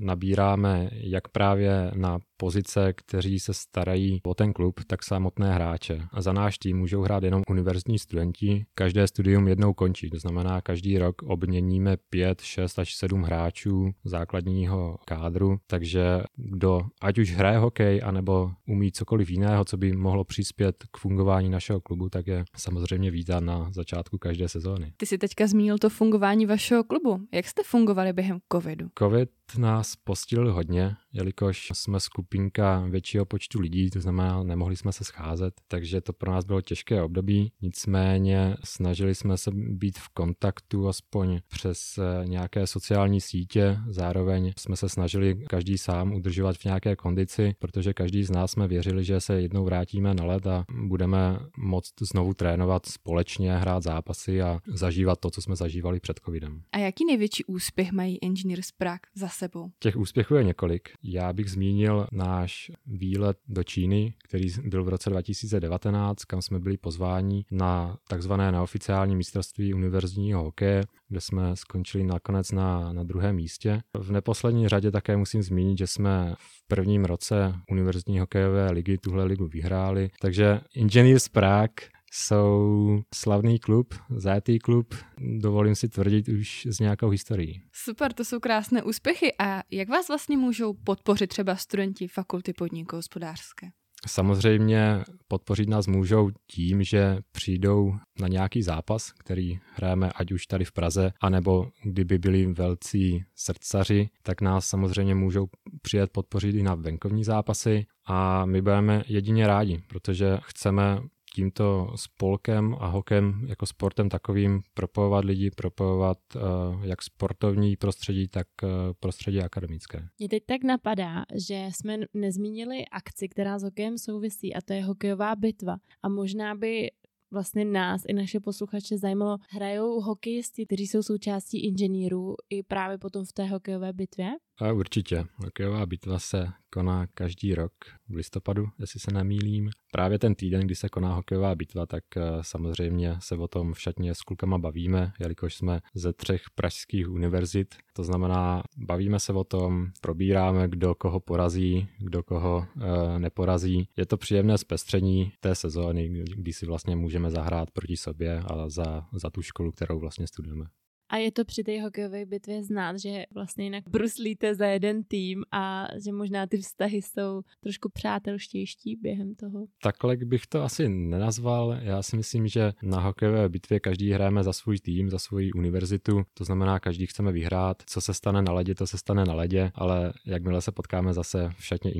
nabíráme 0.00 0.90
jak 0.92 1.28
právě 1.28 1.90
na 1.94 2.18
pozice, 2.36 2.92
kteří 2.92 3.40
se 3.40 3.54
starají 3.54 4.20
o 4.26 4.34
ten 4.34 4.52
klub, 4.52 4.80
tak 4.86 5.02
samotné 5.02 5.54
hráče. 5.54 6.02
A 6.12 6.22
za 6.22 6.32
náš 6.32 6.58
tým 6.58 6.78
můžou 6.78 7.02
hrát 7.02 7.22
jenom 7.22 7.42
univerzitní 7.48 7.98
studenti. 7.98 8.66
Každé 8.74 9.06
studium 9.06 9.48
jednou 9.48 9.74
končí, 9.74 10.10
to 10.10 10.18
znamená, 10.18 10.60
každý 10.60 10.98
rok 10.98 11.22
obměníme 11.22 11.96
5, 12.10 12.40
6 12.40 12.78
až 12.78 12.94
7 12.94 13.22
hráčů 13.22 13.90
základního 14.04 14.98
kádru, 15.04 15.58
takže 15.66 16.20
kdo 16.36 16.80
ať 17.00 17.18
už 17.18 17.30
hraje 17.30 17.58
hokej, 17.58 18.00
anebo 18.04 18.50
umí 18.66 18.92
cokoliv 18.92 19.30
jiného, 19.30 19.64
co 19.64 19.76
by 19.76 19.92
mohlo 19.92 20.24
přispět 20.24 20.84
k 20.90 20.96
fungování 20.98 21.50
našeho 21.50 21.80
klubu, 21.80 22.08
tak 22.08 22.26
je 22.26 22.44
samozřejmě 22.56 23.10
vítán 23.10 23.44
na 23.44 23.72
začátku 23.72 24.18
každé 24.18 24.48
sezóny. 24.48 24.92
Ty 24.96 25.06
jsi 25.06 25.18
teďka 25.18 25.46
zmínil 25.46 25.78
to 25.78 25.90
fungování 25.90 26.46
vašeho 26.46 26.84
klubu. 26.84 27.20
Jak 27.32 27.46
jste 27.46 27.62
fungovali 27.64 28.12
během 28.12 28.38
covidu? 28.52 28.88
Covid 28.98 29.30
nás 29.58 29.96
postil 29.96 30.52
hodně, 30.52 30.96
jelikož 31.16 31.70
jsme 31.74 32.00
skupinka 32.00 32.86
většího 32.90 33.24
počtu 33.24 33.60
lidí, 33.60 33.90
to 33.90 34.00
znamená, 34.00 34.42
nemohli 34.42 34.76
jsme 34.76 34.92
se 34.92 35.04
scházet, 35.04 35.54
takže 35.68 36.00
to 36.00 36.12
pro 36.12 36.32
nás 36.32 36.44
bylo 36.44 36.60
těžké 36.60 37.02
období. 37.02 37.52
Nicméně 37.62 38.56
snažili 38.64 39.14
jsme 39.14 39.38
se 39.38 39.50
být 39.54 39.98
v 39.98 40.08
kontaktu 40.08 40.88
aspoň 40.88 41.40
přes 41.48 41.98
eh, 41.98 42.26
nějaké 42.26 42.66
sociální 42.66 43.20
sítě, 43.20 43.78
zároveň 43.88 44.52
jsme 44.58 44.76
se 44.76 44.88
snažili 44.88 45.34
každý 45.34 45.78
sám 45.78 46.12
udržovat 46.14 46.56
v 46.56 46.64
nějaké 46.64 46.96
kondici, 46.96 47.54
protože 47.58 47.94
každý 47.94 48.24
z 48.24 48.30
nás 48.30 48.50
jsme 48.50 48.68
věřili, 48.68 49.04
že 49.04 49.20
se 49.20 49.40
jednou 49.40 49.64
vrátíme 49.64 50.14
na 50.14 50.24
led 50.24 50.46
a 50.46 50.64
budeme 50.86 51.38
moct 51.58 51.94
znovu 52.00 52.34
trénovat 52.34 52.86
společně, 52.86 53.56
hrát 53.56 53.82
zápasy 53.82 54.42
a 54.42 54.60
zažívat 54.66 55.20
to, 55.20 55.30
co 55.30 55.42
jsme 55.42 55.56
zažívali 55.56 56.00
před 56.00 56.20
covidem. 56.24 56.62
A 56.72 56.78
jaký 56.78 57.04
největší 57.04 57.44
úspěch 57.44 57.92
mají 57.92 58.18
Engineers 58.22 58.72
Prague 58.72 59.10
za 59.14 59.28
sebou? 59.28 59.70
Těch 59.78 59.96
úspěchů 59.96 60.34
je 60.34 60.44
několik. 60.44 60.88
Já 61.08 61.32
bych 61.32 61.50
zmínil 61.50 62.06
náš 62.12 62.70
výlet 62.86 63.36
do 63.48 63.64
Číny, 63.64 64.14
který 64.24 64.48
byl 64.64 64.84
v 64.84 64.88
roce 64.88 65.10
2019, 65.10 66.24
kam 66.24 66.42
jsme 66.42 66.58
byli 66.58 66.76
pozváni 66.76 67.44
na 67.50 67.96
takzvané 68.08 68.52
neoficiální 68.52 69.16
mistrovství 69.16 69.74
univerzitního 69.74 70.42
hokeje, 70.42 70.82
kde 71.08 71.20
jsme 71.20 71.56
skončili 71.56 72.04
nakonec 72.04 72.52
na, 72.52 72.92
na 72.92 73.02
druhém 73.02 73.36
místě. 73.36 73.80
V 73.98 74.12
neposlední 74.12 74.68
řadě 74.68 74.90
také 74.90 75.16
musím 75.16 75.42
zmínit, 75.42 75.78
že 75.78 75.86
jsme 75.86 76.34
v 76.38 76.66
prvním 76.68 77.04
roce 77.04 77.54
univerzitní 77.70 78.18
hokejové 78.18 78.72
ligy 78.72 78.98
tuhle 78.98 79.24
ligu 79.24 79.46
vyhráli, 79.46 80.10
takže 80.20 80.60
Engineers 80.76 81.28
Prague 81.28 81.95
jsou 82.16 83.00
slavný 83.14 83.58
klub, 83.58 83.94
zátý 84.10 84.58
klub, 84.58 84.94
dovolím 85.18 85.74
si 85.74 85.88
tvrdit 85.88 86.28
už 86.28 86.66
s 86.70 86.80
nějakou 86.80 87.08
historií. 87.08 87.62
Super, 87.72 88.12
to 88.12 88.24
jsou 88.24 88.40
krásné 88.40 88.82
úspěchy. 88.82 89.34
A 89.38 89.62
jak 89.70 89.88
vás 89.88 90.08
vlastně 90.08 90.36
můžou 90.36 90.74
podpořit 90.84 91.26
třeba 91.26 91.56
studenti 91.56 92.08
fakulty 92.08 92.52
podniku 92.52 92.96
hospodářské? 92.96 93.66
Samozřejmě 94.06 95.04
podpořit 95.28 95.68
nás 95.68 95.86
můžou 95.86 96.30
tím, 96.50 96.82
že 96.82 97.18
přijdou 97.32 97.94
na 98.20 98.28
nějaký 98.28 98.62
zápas, 98.62 99.12
který 99.12 99.58
hrajeme 99.74 100.12
ať 100.12 100.32
už 100.32 100.46
tady 100.46 100.64
v 100.64 100.72
Praze, 100.72 101.12
anebo 101.20 101.68
kdyby 101.82 102.18
byli 102.18 102.46
velcí 102.46 103.24
srdcaři, 103.34 104.08
tak 104.22 104.40
nás 104.40 104.66
samozřejmě 104.66 105.14
můžou 105.14 105.46
přijet 105.82 106.10
podpořit 106.10 106.56
i 106.56 106.62
na 106.62 106.74
venkovní 106.74 107.24
zápasy 107.24 107.86
a 108.06 108.46
my 108.46 108.62
budeme 108.62 109.02
jedině 109.06 109.46
rádi, 109.46 109.82
protože 109.88 110.38
chceme 110.42 110.98
tímto 111.36 111.92
spolkem 111.96 112.76
a 112.80 112.86
hokem 112.86 113.44
jako 113.48 113.66
sportem 113.66 114.08
takovým 114.08 114.62
propojovat 114.74 115.24
lidi, 115.24 115.50
propojovat 115.50 116.18
uh, 116.36 116.84
jak 116.84 117.02
sportovní 117.02 117.76
prostředí, 117.76 118.28
tak 118.28 118.46
uh, 118.62 118.70
prostředí 119.00 119.40
akademické. 119.40 120.08
Mě 120.18 120.28
teď 120.28 120.42
tak 120.46 120.64
napadá, 120.64 121.24
že 121.34 121.68
jsme 121.70 121.98
nezmínili 122.14 122.84
akci, 122.92 123.28
která 123.28 123.58
s 123.58 123.62
hokejem 123.62 123.98
souvisí 123.98 124.54
a 124.54 124.60
to 124.60 124.72
je 124.72 124.84
hokejová 124.84 125.36
bitva. 125.36 125.76
A 126.02 126.08
možná 126.08 126.54
by 126.54 126.90
vlastně 127.30 127.64
nás 127.64 128.02
i 128.08 128.12
naše 128.12 128.40
posluchače 128.40 128.98
zajímalo, 128.98 129.36
hrajou 129.50 130.00
hokejisti, 130.00 130.66
kteří 130.66 130.86
jsou 130.86 131.02
součástí 131.02 131.66
inženýrů 131.66 132.34
i 132.50 132.62
právě 132.62 132.98
potom 132.98 133.24
v 133.24 133.32
té 133.32 133.44
hokejové 133.44 133.92
bitvě? 133.92 134.30
A 134.60 134.72
určitě. 134.72 135.24
Hokejová 135.34 135.86
bitva 135.86 136.18
se 136.18 136.48
koná 136.70 137.06
každý 137.06 137.54
rok 137.54 137.72
v 138.08 138.14
listopadu, 138.14 138.68
jestli 138.78 139.00
se 139.00 139.12
nemýlím. 139.12 139.70
Právě 139.92 140.18
ten 140.18 140.34
týden, 140.34 140.60
kdy 140.60 140.74
se 140.74 140.88
koná 140.88 141.14
hokejová 141.14 141.54
bitva, 141.54 141.86
tak 141.86 142.04
eh, 142.16 142.20
samozřejmě 142.40 143.16
se 143.18 143.36
o 143.36 143.48
tom 143.48 143.72
v 143.72 143.80
šatně 143.80 144.14
s 144.14 144.20
klukama 144.20 144.58
bavíme, 144.58 145.12
jelikož 145.20 145.54
jsme 145.54 145.80
ze 145.94 146.12
třech 146.12 146.42
pražských 146.54 147.08
univerzit. 147.10 147.74
To 147.92 148.04
znamená, 148.04 148.62
bavíme 148.76 149.20
se 149.20 149.32
o 149.32 149.44
tom, 149.44 149.90
probíráme, 150.00 150.68
kdo 150.68 150.94
koho 150.94 151.20
porazí, 151.20 151.88
kdo 151.98 152.22
koho 152.22 152.66
e, 152.80 153.18
neporazí. 153.18 153.88
Je 153.96 154.06
to 154.06 154.16
příjemné 154.16 154.58
zpestření 154.58 155.32
té 155.40 155.54
sezóny, 155.54 156.08
kdy 156.08 156.52
si 156.52 156.66
vlastně 156.66 156.96
můžeme 156.96 157.30
zahrát 157.30 157.70
proti 157.70 157.96
sobě 157.96 158.38
a 158.38 158.68
za, 158.68 159.06
za 159.12 159.30
tu 159.30 159.42
školu, 159.42 159.72
kterou 159.72 159.98
vlastně 159.98 160.26
studujeme. 160.26 160.66
A 161.08 161.16
je 161.16 161.32
to 161.32 161.44
při 161.44 161.64
té 161.64 161.82
hokejové 161.82 162.26
bitvě 162.26 162.62
znát, 162.62 162.98
že 162.98 163.24
vlastně 163.34 163.64
jinak 163.64 163.84
bruslíte 163.88 164.54
za 164.54 164.66
jeden 164.66 165.04
tým 165.04 165.44
a 165.52 165.86
že 166.04 166.12
možná 166.12 166.46
ty 166.46 166.58
vztahy 166.58 167.02
jsou 167.02 167.42
trošku 167.60 167.88
přátelštější 167.88 168.96
během 168.96 169.34
toho. 169.34 169.66
Takhle 169.82 170.16
bych 170.16 170.46
to 170.46 170.62
asi 170.62 170.88
nenazval. 170.88 171.78
Já 171.82 172.02
si 172.02 172.16
myslím, 172.16 172.48
že 172.48 172.72
na 172.82 173.00
hokejové 173.00 173.48
bitvě 173.48 173.80
každý 173.80 174.10
hrajeme 174.10 174.44
za 174.44 174.52
svůj 174.52 174.78
tým, 174.78 175.10
za 175.10 175.18
svoji 175.18 175.52
univerzitu. 175.52 176.22
To 176.34 176.44
znamená, 176.44 176.80
každý 176.80 177.06
chceme 177.06 177.32
vyhrát. 177.32 177.82
Co 177.86 178.00
se 178.00 178.14
stane 178.14 178.42
na 178.42 178.52
ledě, 178.52 178.74
to 178.74 178.86
se 178.86 178.98
stane 178.98 179.24
na 179.24 179.34
ledě, 179.34 179.70
ale 179.74 180.12
jakmile 180.26 180.62
se 180.62 180.72
potkáme 180.72 181.14
zase 181.14 181.50
v 181.58 181.64
šatně 181.64 181.92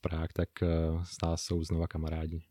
Prague, 0.00 0.28
tak 0.32 0.48
eh, 0.62 0.66
s 1.04 1.22
nás 1.22 1.42
jsou 1.42 1.64
znova 1.64 1.86
kamarádi. 1.86 2.42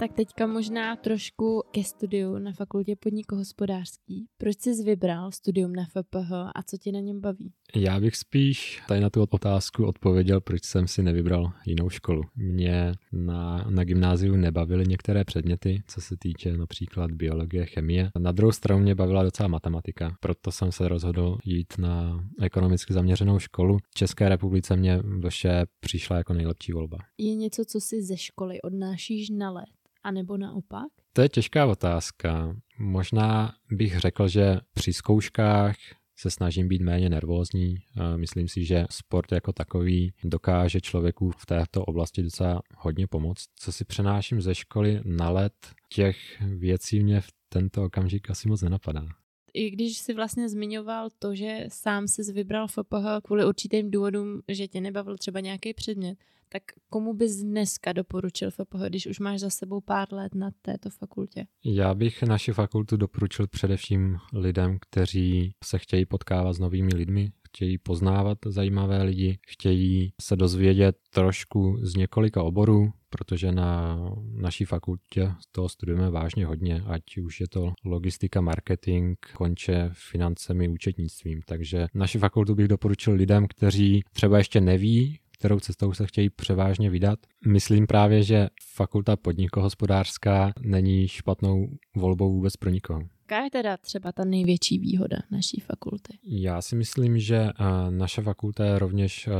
Tak 0.00 0.12
teďka 0.12 0.46
možná 0.46 0.96
trošku 0.96 1.62
ke 1.70 1.84
studiu 1.84 2.38
na 2.38 2.52
fakultě 2.52 2.96
podnikohospodářský. 2.96 4.26
Proč 4.36 4.60
jsi 4.60 4.84
vybral 4.84 5.32
studium 5.32 5.72
na 5.72 5.84
FPH 5.84 6.32
a 6.54 6.62
co 6.62 6.76
tě 6.76 6.92
na 6.92 7.00
něm 7.00 7.20
baví? 7.20 7.52
Já 7.76 8.00
bych 8.00 8.16
spíš 8.16 8.82
tady 8.88 9.00
na 9.00 9.10
tu 9.10 9.22
otázku 9.30 9.86
odpověděl, 9.86 10.40
proč 10.40 10.64
jsem 10.64 10.88
si 10.88 11.02
nevybral 11.02 11.52
jinou 11.66 11.90
školu. 11.90 12.22
Mě 12.36 12.92
na, 13.12 13.66
na 13.70 13.84
gymnáziu 13.84 14.36
nebavily 14.36 14.84
některé 14.86 15.24
předměty, 15.24 15.82
co 15.86 16.00
se 16.00 16.16
týče 16.18 16.56
například 16.56 17.10
biologie, 17.12 17.66
chemie. 17.66 18.10
Na 18.18 18.32
druhou 18.32 18.52
stranu 18.52 18.80
mě 18.82 18.94
bavila 18.94 19.22
docela 19.22 19.48
matematika, 19.48 20.16
proto 20.20 20.52
jsem 20.52 20.72
se 20.72 20.88
rozhodl 20.88 21.38
jít 21.44 21.78
na 21.78 22.24
ekonomicky 22.42 22.92
zaměřenou 22.92 23.38
školu. 23.38 23.78
V 23.90 23.94
České 23.94 24.28
republice 24.28 24.76
mě 24.76 25.02
vše 25.28 25.66
přišla 25.80 26.16
jako 26.16 26.32
nejlepší 26.32 26.72
volba. 26.72 26.98
Je 27.18 27.34
něco, 27.34 27.64
co 27.64 27.80
si 27.80 28.02
ze 28.02 28.16
školy 28.16 28.62
odnášíš 28.62 29.30
na 29.30 29.50
let, 29.50 29.78
anebo 30.08 30.36
naopak? 30.36 30.88
To 31.12 31.22
je 31.22 31.28
těžká 31.28 31.66
otázka. 31.66 32.56
Možná 32.78 33.54
bych 33.70 33.98
řekl, 33.98 34.28
že 34.28 34.60
při 34.74 34.92
zkouškách 34.92 35.76
se 36.16 36.30
snažím 36.30 36.68
být 36.68 36.82
méně 36.82 37.08
nervózní. 37.08 37.76
Myslím 38.16 38.48
si, 38.48 38.64
že 38.64 38.86
sport 38.90 39.32
jako 39.32 39.52
takový 39.52 40.12
dokáže 40.24 40.80
člověku 40.80 41.30
v 41.30 41.46
této 41.46 41.84
oblasti 41.84 42.22
docela 42.22 42.62
hodně 42.76 43.06
pomoct. 43.06 43.44
Co 43.56 43.72
si 43.72 43.84
přenáším 43.84 44.40
ze 44.40 44.54
školy 44.54 45.00
na 45.04 45.30
let, 45.30 45.52
těch 45.88 46.16
věcí 46.40 47.00
mě 47.00 47.20
v 47.20 47.28
tento 47.48 47.84
okamžik 47.84 48.30
asi 48.30 48.48
moc 48.48 48.62
nenapadá 48.62 49.06
i 49.54 49.70
když 49.70 49.98
si 49.98 50.14
vlastně 50.14 50.48
zmiňoval 50.48 51.08
to, 51.18 51.34
že 51.34 51.64
sám 51.68 52.08
si 52.08 52.32
vybral 52.32 52.68
FPH 52.68 53.22
kvůli 53.24 53.44
určitým 53.44 53.90
důvodům, 53.90 54.42
že 54.48 54.68
tě 54.68 54.80
nebavil 54.80 55.16
třeba 55.16 55.40
nějaký 55.40 55.74
předmět, 55.74 56.18
tak 56.48 56.62
komu 56.90 57.14
bys 57.14 57.36
dneska 57.36 57.92
doporučil 57.92 58.50
FPH, 58.50 58.80
když 58.88 59.06
už 59.06 59.18
máš 59.18 59.40
za 59.40 59.50
sebou 59.50 59.80
pár 59.80 60.12
let 60.12 60.34
na 60.34 60.50
této 60.62 60.90
fakultě? 60.90 61.46
Já 61.64 61.94
bych 61.94 62.22
naši 62.22 62.52
fakultu 62.52 62.96
doporučil 62.96 63.46
především 63.46 64.16
lidem, 64.32 64.78
kteří 64.80 65.52
se 65.64 65.78
chtějí 65.78 66.06
potkávat 66.06 66.56
s 66.56 66.58
novými 66.58 66.94
lidmi, 66.94 67.30
chtějí 67.48 67.78
poznávat 67.78 68.38
zajímavé 68.46 69.02
lidi, 69.02 69.38
chtějí 69.48 70.12
se 70.20 70.36
dozvědět 70.36 70.96
trošku 71.10 71.78
z 71.82 71.96
několika 71.96 72.42
oborů, 72.42 72.92
protože 73.10 73.52
na 73.52 73.98
naší 74.32 74.64
fakultě 74.64 75.32
toho 75.52 75.68
studujeme 75.68 76.10
vážně 76.10 76.46
hodně, 76.46 76.82
ať 76.86 77.02
už 77.18 77.40
je 77.40 77.48
to 77.48 77.72
logistika, 77.84 78.40
marketing, 78.40 79.16
konče 79.36 79.90
financemi, 79.92 80.68
účetnictvím. 80.68 81.40
Takže 81.46 81.86
naši 81.94 82.18
fakultu 82.18 82.54
bych 82.54 82.68
doporučil 82.68 83.14
lidem, 83.14 83.46
kteří 83.48 84.02
třeba 84.12 84.38
ještě 84.38 84.60
neví, 84.60 85.18
kterou 85.38 85.60
cestou 85.60 85.92
se 85.92 86.06
chtějí 86.06 86.30
převážně 86.30 86.90
vydat. 86.90 87.18
Myslím 87.46 87.86
právě, 87.86 88.22
že 88.22 88.48
fakulta 88.74 89.16
podnikohospodářská 89.16 90.52
není 90.60 91.08
špatnou 91.08 91.68
volbou 91.96 92.32
vůbec 92.32 92.56
pro 92.56 92.70
nikoho. 92.70 93.17
Jaká 93.30 93.44
je 93.44 93.50
teda 93.50 93.76
třeba 93.76 94.12
ta 94.12 94.24
největší 94.24 94.78
výhoda 94.78 95.16
naší 95.30 95.60
fakulty? 95.60 96.18
Já 96.24 96.62
si 96.62 96.76
myslím, 96.76 97.18
že 97.18 97.36
eh, 97.36 97.52
naše 97.90 98.22
fakulta 98.22 98.64
je 98.64 98.78
rovněž 98.78 99.28
eh, 99.28 99.32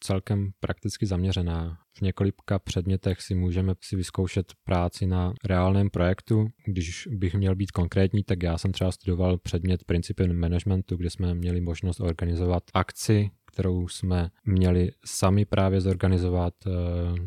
celkem 0.00 0.50
prakticky 0.60 1.06
zaměřená. 1.06 1.78
V 1.98 2.00
několika 2.00 2.58
předmětech 2.58 3.20
si 3.20 3.34
můžeme 3.34 3.74
si 3.80 3.96
vyzkoušet 3.96 4.52
práci 4.64 5.06
na 5.06 5.32
reálném 5.44 5.90
projektu. 5.90 6.48
Když 6.66 7.08
bych 7.10 7.34
měl 7.34 7.54
být 7.54 7.70
konkrétní, 7.70 8.24
tak 8.24 8.42
já 8.42 8.58
jsem 8.58 8.72
třeba 8.72 8.92
studoval 8.92 9.38
předmět 9.38 9.84
principy 9.84 10.28
managementu, 10.28 10.96
kde 10.96 11.10
jsme 11.10 11.34
měli 11.34 11.60
možnost 11.60 12.00
organizovat 12.00 12.62
akci, 12.74 13.30
kterou 13.52 13.88
jsme 13.88 14.30
měli 14.46 14.90
sami 15.04 15.44
právě 15.44 15.80
zorganizovat, 15.80 16.54
eh, 16.66 16.70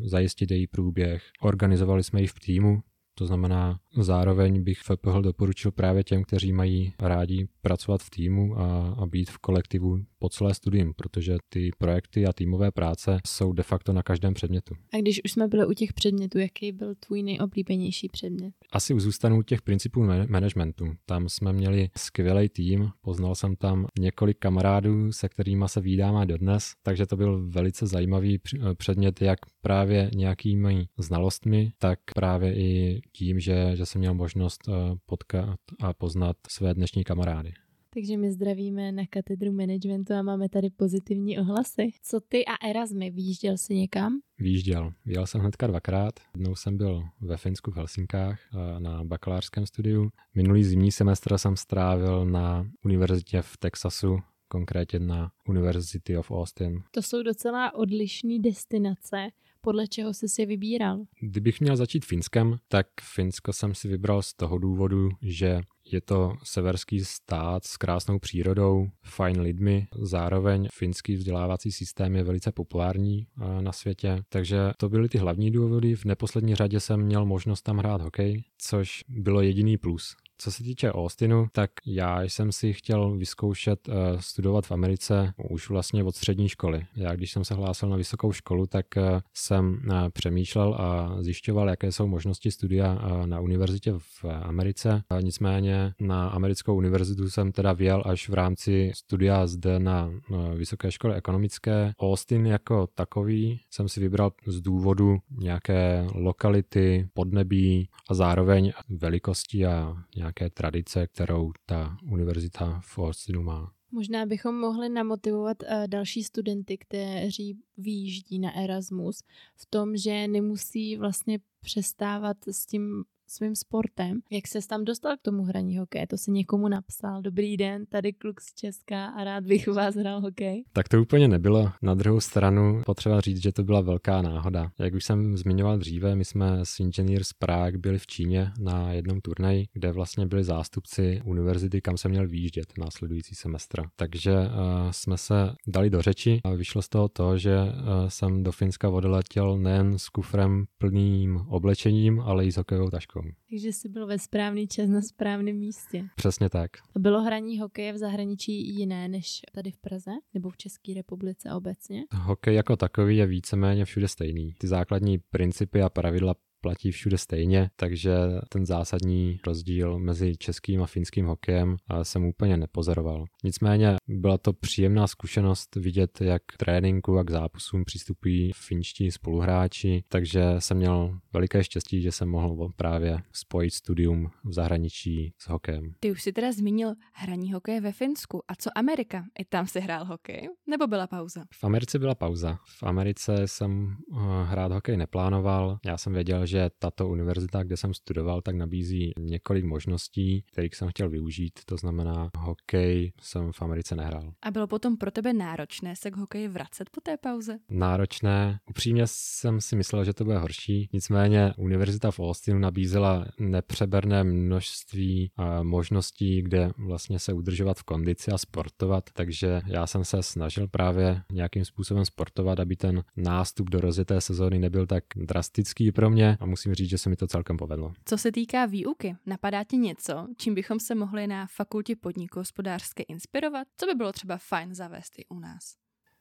zajistit 0.04 0.52
její 0.52 0.68
průběh. 0.68 1.24
Organizovali 1.42 2.04
jsme 2.04 2.22
ji 2.22 2.28
v 2.28 2.40
týmu, 2.40 2.82
to 3.18 3.26
znamená, 3.26 3.80
zároveň 4.04 4.64
bych 4.64 4.80
FPH 4.80 5.22
doporučil 5.22 5.72
právě 5.72 6.04
těm, 6.04 6.24
kteří 6.24 6.54
mají 6.54 6.94
rádi 7.00 7.48
pracovat 7.62 8.02
v 8.02 8.10
týmu 8.10 8.60
a, 8.60 8.96
a 9.00 9.06
být 9.06 9.30
v 9.30 9.38
kolektivu 9.38 10.00
po 10.20 10.30
celé 10.30 10.54
studium, 10.54 10.94
protože 10.96 11.38
ty 11.50 11.72
projekty 11.78 12.26
a 12.26 12.34
týmové 12.34 12.72
práce 12.72 13.18
jsou 13.26 13.54
de 13.54 13.64
facto 13.64 13.94
na 13.94 14.04
každém 14.04 14.34
předmětu. 14.34 14.76
A 14.94 14.98
když 14.98 15.22
už 15.26 15.32
jsme 15.32 15.48
byli 15.48 15.66
u 15.66 15.74
těch 15.74 15.94
předmětů, 15.94 16.40
jaký 16.40 16.72
byl 16.72 16.96
tvůj 16.96 17.24
nejoblíbenější 17.24 18.10
předmět? 18.10 18.54
Asi 18.72 19.00
zůstanu 19.00 19.38
u 19.38 19.42
těch 19.42 19.62
principů 19.62 20.04
managementu. 20.28 20.86
Tam 21.06 21.30
jsme 21.30 21.54
měli 21.54 21.90
skvělý 21.98 22.50
tým, 22.50 22.90
poznal 23.02 23.36
jsem 23.36 23.56
tam 23.56 23.88
několik 24.00 24.38
kamarádů, 24.40 25.12
se 25.12 25.30
kterými 25.30 25.66
se 25.68 25.82
vídáme 25.82 26.26
dodnes, 26.26 26.74
takže 26.84 27.06
to 27.06 27.18
byl 27.18 27.48
velice 27.50 27.88
zajímavý 27.88 28.40
předmět, 28.78 29.22
jak 29.22 29.40
právě 29.62 30.12
nějakými 30.16 30.88
znalostmi, 30.98 31.72
tak 31.78 32.00
právě 32.16 32.56
i 32.56 33.02
tím, 33.12 33.40
že, 33.40 33.72
že 33.74 33.85
jsem 33.86 34.00
měl 34.00 34.14
možnost 34.14 34.62
eh, 34.70 34.72
potkat 35.06 35.60
a 35.82 35.94
poznat 35.94 36.38
své 36.48 36.74
dnešní 36.74 37.04
kamarády. 37.04 37.54
Takže 37.96 38.18
my 38.18 38.32
zdravíme 38.32 38.92
na 38.92 39.04
katedru 39.10 39.52
managementu 39.52 40.14
a 40.14 40.22
máme 40.22 40.50
tady 40.50 40.70
pozitivní 40.70 41.40
ohlasy. 41.40 41.90
Co 42.04 42.20
ty 42.20 42.46
a 42.46 42.68
Erasmy, 42.70 43.12
výjížděl 43.12 43.58
jsi 43.58 43.76
někam? 43.76 44.20
Výjížděl. 44.40 44.94
Jel 45.06 45.28
jsem 45.28 45.42
hnedka 45.42 45.68
dvakrát. 45.68 46.20
Jednou 46.38 46.56
jsem 46.56 46.78
byl 46.78 47.04
ve 47.22 47.38
Finsku 47.38 47.72
v 47.72 47.76
Helsinkách 47.76 48.40
eh, 48.54 48.80
na 48.80 49.04
bakalářském 49.04 49.66
studiu. 49.66 50.10
Minulý 50.36 50.64
zimní 50.64 50.92
semestr 50.92 51.38
jsem 51.38 51.56
strávil 51.56 52.26
na 52.26 52.68
univerzitě 52.86 53.42
v 53.42 53.58
Texasu, 53.58 54.18
konkrétně 54.48 55.00
na 55.00 55.32
University 55.50 56.18
of 56.18 56.32
Austin. 56.32 56.84
To 56.92 57.02
jsou 57.02 57.24
docela 57.24 57.76
odlišné 57.76 58.40
destinace 58.40 59.30
podle 59.66 59.88
čeho 59.88 60.14
jsi 60.14 60.28
si 60.28 60.46
vybíral? 60.46 61.00
Kdybych 61.20 61.62
měl 61.62 61.76
začít 61.76 62.06
Finskem, 62.06 62.58
tak 62.68 62.88
Finsko 63.02 63.54
jsem 63.54 63.76
si 63.76 63.88
vybral 63.88 64.22
z 64.22 64.34
toho 64.34 64.58
důvodu, 64.58 65.10
že 65.22 65.62
je 65.92 66.02
to 66.02 66.34
severský 66.44 67.06
stát 67.06 67.64
s 67.64 67.78
krásnou 67.78 68.20
přírodou, 68.20 68.88
fajn 69.06 69.42
lidmi, 69.42 69.88
zároveň 70.02 70.68
finský 70.74 71.16
vzdělávací 71.16 71.72
systém 71.72 72.16
je 72.16 72.24
velice 72.24 72.52
populární 72.52 73.28
eh, 73.28 73.62
na 73.62 73.72
světě, 73.72 74.24
takže 74.30 74.58
to 74.78 74.90
byly 74.90 75.10
ty 75.10 75.18
hlavní 75.18 75.52
důvody. 75.52 75.96
V 75.96 76.06
neposlední 76.06 76.56
řadě 76.56 76.80
jsem 76.80 77.02
měl 77.02 77.26
možnost 77.26 77.62
tam 77.62 77.78
hrát 77.78 78.02
hokej, 78.02 78.44
což 78.58 79.04
bylo 79.08 79.42
jediný 79.42 79.78
plus. 79.78 80.16
Co 80.38 80.52
se 80.52 80.64
týče 80.64 80.92
Austinu, 80.92 81.48
tak 81.52 81.72
já 81.86 82.22
jsem 82.22 82.52
si 82.52 82.74
chtěl 82.74 83.18
vyzkoušet 83.18 83.88
uh, 83.88 83.94
studovat 84.20 84.66
v 84.66 84.72
Americe 84.72 85.34
už 85.50 85.70
vlastně 85.70 86.04
od 86.04 86.16
střední 86.16 86.50
školy. 86.50 86.86
Já 86.96 87.16
když 87.16 87.32
jsem 87.32 87.46
se 87.46 87.54
hlásil 87.54 87.90
na 87.90 87.98
vysokou 87.98 88.32
školu, 88.32 88.66
tak 88.68 88.86
uh, 88.98 89.04
jsem 89.34 89.82
uh, 89.90 90.10
přemýšlel 90.10 90.74
a 90.74 91.18
zjišťoval, 91.20 91.70
jaké 91.70 91.92
jsou 91.92 92.08
možnosti 92.08 92.52
studia 92.52 93.00
na 93.26 93.40
univerzitě 93.40 93.94
v 93.98 94.26
Americe. 94.26 95.04
Nicméně 95.22 95.94
na 96.00 96.28
americkou 96.28 96.76
univerzitu 96.76 97.30
jsem 97.30 97.52
teda 97.52 97.74
věl 97.74 98.04
až 98.06 98.30
v 98.30 98.34
rámci 98.34 98.92
studia 98.96 99.48
zde 99.48 99.80
na 99.80 100.12
vysoké 100.56 100.92
škole 100.92 101.16
ekonomické. 101.16 101.94
Austin 102.00 102.46
jako 102.46 102.88
takový 102.88 103.60
jsem 103.72 103.90
si 103.90 104.00
vybral 104.00 104.32
z 104.48 104.62
důvodu 104.62 105.18
nějaké 105.38 106.08
lokality, 106.14 107.10
podnebí 107.14 107.90
a 108.10 108.14
zároveň 108.14 108.72
velikosti 108.90 109.66
a 109.66 109.96
nějaké 110.26 110.50
tradice, 110.50 111.08
kterou 111.08 111.52
ta 111.66 111.98
univerzita 112.12 112.82
v 112.84 113.00
Austinu 113.00 113.44
má. 113.44 113.72
Možná 113.92 114.26
bychom 114.26 114.60
mohli 114.60 114.90
namotivovat 114.90 115.64
uh, 115.64 115.88
další 115.88 116.24
studenty, 116.24 116.78
kteří 116.78 117.60
výjíždí 117.78 118.40
na 118.40 118.56
Erasmus, 118.56 119.24
v 119.56 119.66
tom, 119.66 119.98
že 119.98 120.28
nemusí 120.28 120.98
vlastně 120.98 121.40
přestávat 121.62 122.38
s 122.48 122.66
tím 122.66 123.04
svým 123.28 123.56
sportem. 123.56 124.20
Jak 124.32 124.48
se 124.48 124.60
tam 124.68 124.86
dostal 124.86 125.18
k 125.18 125.22
tomu 125.22 125.44
hraní 125.44 125.78
hokeje? 125.78 126.08
To 126.08 126.18
si 126.18 126.32
někomu 126.32 126.68
napsal. 126.68 127.22
Dobrý 127.22 127.58
den, 127.58 127.86
tady 127.86 128.14
kluk 128.14 128.42
z 128.42 128.54
Česka 128.54 129.06
a 129.06 129.24
rád 129.24 129.44
bych 129.44 129.68
u 129.68 129.74
vás 129.74 129.96
hrál 129.96 130.22
hokej. 130.22 130.64
Tak 130.74 130.90
to 130.90 131.02
úplně 131.02 131.28
nebylo. 131.28 131.72
Na 131.82 131.94
druhou 131.96 132.20
stranu 132.20 132.82
potřeba 132.86 133.22
říct, 133.22 133.42
že 133.42 133.52
to 133.52 133.64
byla 133.64 133.82
velká 133.82 134.22
náhoda. 134.22 134.72
Jak 134.80 134.94
už 134.94 135.06
jsem 135.06 135.38
zmiňoval 135.38 135.78
dříve, 135.78 136.16
my 136.16 136.26
jsme 136.26 136.60
s 136.64 136.80
Engineers 136.80 137.34
Prague 137.34 137.80
byli 137.80 138.00
v 138.00 138.08
Číně 138.08 138.52
na 138.60 138.94
jednom 138.94 139.22
turnaji, 139.22 139.66
kde 139.74 139.92
vlastně 139.92 140.26
byli 140.26 140.44
zástupci 140.44 141.22
univerzity, 141.26 141.82
kam 141.82 141.98
se 141.98 142.10
měl 142.10 142.28
výjíždět 142.28 142.78
následující 142.78 143.36
semestr. 143.36 143.84
Takže 143.96 144.34
uh, 144.34 144.46
jsme 144.92 145.18
se 145.18 145.56
dali 145.68 145.90
do 145.90 146.02
řeči 146.02 146.40
a 146.44 146.50
vyšlo 146.50 146.82
z 146.82 146.90
toho 146.90 147.08
to, 147.08 147.38
že 147.38 147.56
uh, 147.56 148.08
jsem 148.08 148.44
do 148.44 148.52
Finska 148.52 148.90
odletěl 148.90 149.58
nejen 149.58 150.00
s 150.00 150.10
kufrem 150.10 150.66
plným 150.78 151.38
oblečením, 151.38 152.20
ale 152.20 152.46
i 152.46 152.52
s 152.52 152.58
hokejovou 152.58 152.90
taškou 152.90 153.15
taškou. 153.16 153.30
Takže 153.50 153.74
jsi 153.74 153.90
byl 153.90 154.08
ve 154.08 154.20
správný 154.20 154.68
čas 154.68 154.90
na 154.90 155.02
správném 155.02 155.56
místě. 155.56 156.08
Přesně 156.16 156.50
tak. 156.50 156.72
Bylo 157.00 157.22
hraní 157.22 157.60
hokeje 157.60 157.94
v 157.94 157.98
zahraničí 157.98 158.76
jiné 158.76 159.08
než 159.08 159.42
tady 159.54 159.72
v 159.72 159.78
Praze 159.78 160.12
nebo 160.34 160.50
v 160.50 160.58
České 160.58 160.94
republice 160.94 161.52
obecně? 161.52 162.04
Hokej 162.14 162.56
jako 162.56 162.76
takový 162.76 163.18
je 163.18 163.28
víceméně 163.28 163.86
všude 163.86 164.08
stejný. 164.08 164.54
Ty 164.58 164.68
základní 164.68 165.18
principy 165.18 165.82
a 165.82 165.90
pravidla 165.90 166.36
platí 166.66 166.92
všude 166.92 167.18
stejně, 167.18 167.70
takže 167.76 168.16
ten 168.50 168.66
zásadní 168.66 169.40
rozdíl 169.48 170.00
mezi 170.00 170.38
českým 170.38 170.82
a 170.82 170.86
finským 170.86 171.26
hokejem 171.26 171.78
jsem 172.04 172.26
úplně 172.26 172.58
nepozoroval. 172.58 173.26
Nicméně 173.44 173.96
byla 174.08 174.38
to 174.38 174.54
příjemná 174.54 175.08
zkušenost 175.08 175.76
vidět, 175.76 176.22
jak 176.22 176.42
k 176.46 176.58
tréninku 176.58 177.18
a 177.18 177.24
k 177.24 177.32
zápasům 177.32 177.86
přistupují 177.86 178.52
finští 178.56 179.12
spoluhráči, 179.12 180.04
takže 180.08 180.42
jsem 180.60 180.78
měl 180.78 181.20
veliké 181.34 181.64
štěstí, 181.64 182.02
že 182.02 182.12
jsem 182.12 182.30
mohl 182.30 182.70
právě 182.76 183.18
spojit 183.32 183.72
studium 183.72 184.32
v 184.44 184.54
zahraničí 184.54 185.34
s 185.38 185.50
hokejem. 185.50 185.94
Ty 186.00 186.12
už 186.12 186.22
si 186.24 186.34
teda 186.34 186.52
zmínil 186.52 186.94
hraní 187.14 187.54
hokeje 187.54 187.82
ve 187.82 187.92
Finsku. 187.92 188.42
A 188.48 188.56
co 188.56 188.70
Amerika? 188.76 189.26
I 189.40 189.46
tam 189.46 189.68
si 189.68 189.80
hrál 189.80 190.06
hokej? 190.06 190.50
Nebo 190.70 190.88
byla 190.88 191.08
pauza? 191.08 191.44
V 191.54 191.64
Americe 191.64 192.00
byla 192.00 192.16
pauza. 192.16 192.60
V 192.80 192.84
Americe 192.84 193.34
jsem 193.46 193.96
eh, 194.14 194.18
hrát 194.46 194.72
hokej 194.72 194.98
neplánoval. 194.98 195.80
Já 195.86 195.98
jsem 195.98 196.14
věděl, 196.14 196.46
že 196.46 196.55
tato 196.80 197.08
univerzita, 197.08 197.64
kde 197.64 197.78
jsem 197.78 197.94
studoval, 197.94 198.42
tak 198.42 198.56
nabízí 198.56 199.14
několik 199.20 199.66
možností, 199.66 200.44
kterých 200.52 200.76
jsem 200.76 200.90
chtěl 200.90 201.10
využít. 201.10 201.60
To 201.66 201.78
znamená, 201.78 202.30
hokej 202.38 203.12
jsem 203.22 203.52
v 203.52 203.62
Americe 203.62 203.96
nehrál. 203.96 204.34
A 204.42 204.52
bylo 204.52 204.68
potom 204.68 204.98
pro 204.98 205.12
tebe 205.12 205.34
náročné 205.34 205.96
se 205.96 206.12
k 206.12 206.18
hokeji 206.18 206.48
vracet 206.48 206.90
po 206.90 207.02
té 207.02 207.18
pauze? 207.18 207.58
Náročné. 207.70 208.60
Upřímně 208.70 209.04
jsem 209.06 209.62
si 209.62 209.76
myslel, 209.76 210.06
že 210.06 210.14
to 210.14 210.24
bude 210.24 210.38
horší. 210.38 210.90
Nicméně 210.94 211.54
univerzita 211.58 212.12
v 212.12 212.20
Austinu 212.20 212.60
nabízela 212.60 213.26
nepřeberné 213.40 214.24
množství 214.24 215.32
eh, 215.40 215.64
možností, 215.64 216.42
kde 216.42 216.72
vlastně 216.78 217.20
se 217.20 217.34
udržovat 217.34 217.78
v 217.78 217.84
kondici 217.84 218.32
a 218.32 218.38
sportovat, 218.38 219.10
takže 219.14 219.62
já 219.68 219.88
jsem 219.88 220.06
se 220.06 220.24
snažil 220.24 220.68
právě 220.68 221.22
nějakým 221.32 221.66
způsobem 221.66 222.06
sportovat, 222.06 222.60
aby 222.60 222.76
ten 222.76 223.04
nástup 223.16 223.70
do 223.70 223.82
rozjeté 223.82 224.22
sezóny 224.22 224.60
nebyl 224.60 224.88
tak 224.88 225.04
drastický 225.16 225.92
pro 225.92 226.10
mě 226.10 226.38
a 226.46 226.48
musím 226.48 226.74
říct, 226.74 226.90
že 226.90 226.98
se 226.98 227.10
mi 227.10 227.16
to 227.16 227.28
celkem 227.28 227.58
povedlo. 227.58 227.94
Co 228.06 228.18
se 228.18 228.32
týká 228.32 228.66
výuky, 228.66 229.16
napadá 229.26 229.64
ti 229.64 229.78
něco, 229.78 230.28
čím 230.38 230.56
bychom 230.56 230.80
se 230.80 230.96
mohli 230.96 231.28
na 231.28 231.48
fakultě 231.48 231.96
podniku 231.96 232.40
hospodářské 232.40 233.04
inspirovat? 233.04 233.68
Co 233.78 233.86
by 233.86 233.94
bylo 233.94 234.12
třeba 234.12 234.38
fajn 234.38 234.76
zavést 234.76 235.14
i 235.18 235.26
u 235.26 235.40
nás? 235.40 235.76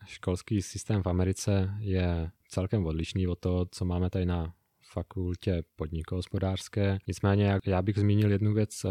Školský 0.07 0.63
systém 0.63 1.03
v 1.03 1.07
Americe 1.07 1.71
je 1.79 2.31
celkem 2.49 2.87
odlišný 2.87 3.27
od 3.27 3.39
toho, 3.39 3.67
co 3.71 3.85
máme 3.85 4.11
tady 4.11 4.27
na 4.27 4.55
fakultě 4.93 5.63
podnikohospodářské. 5.77 6.99
Nicméně 7.07 7.59
já 7.67 7.83
bych 7.83 7.99
zmínil 7.99 8.31
jednu 8.31 8.55
věc, 8.55 8.85
eh, 8.85 8.89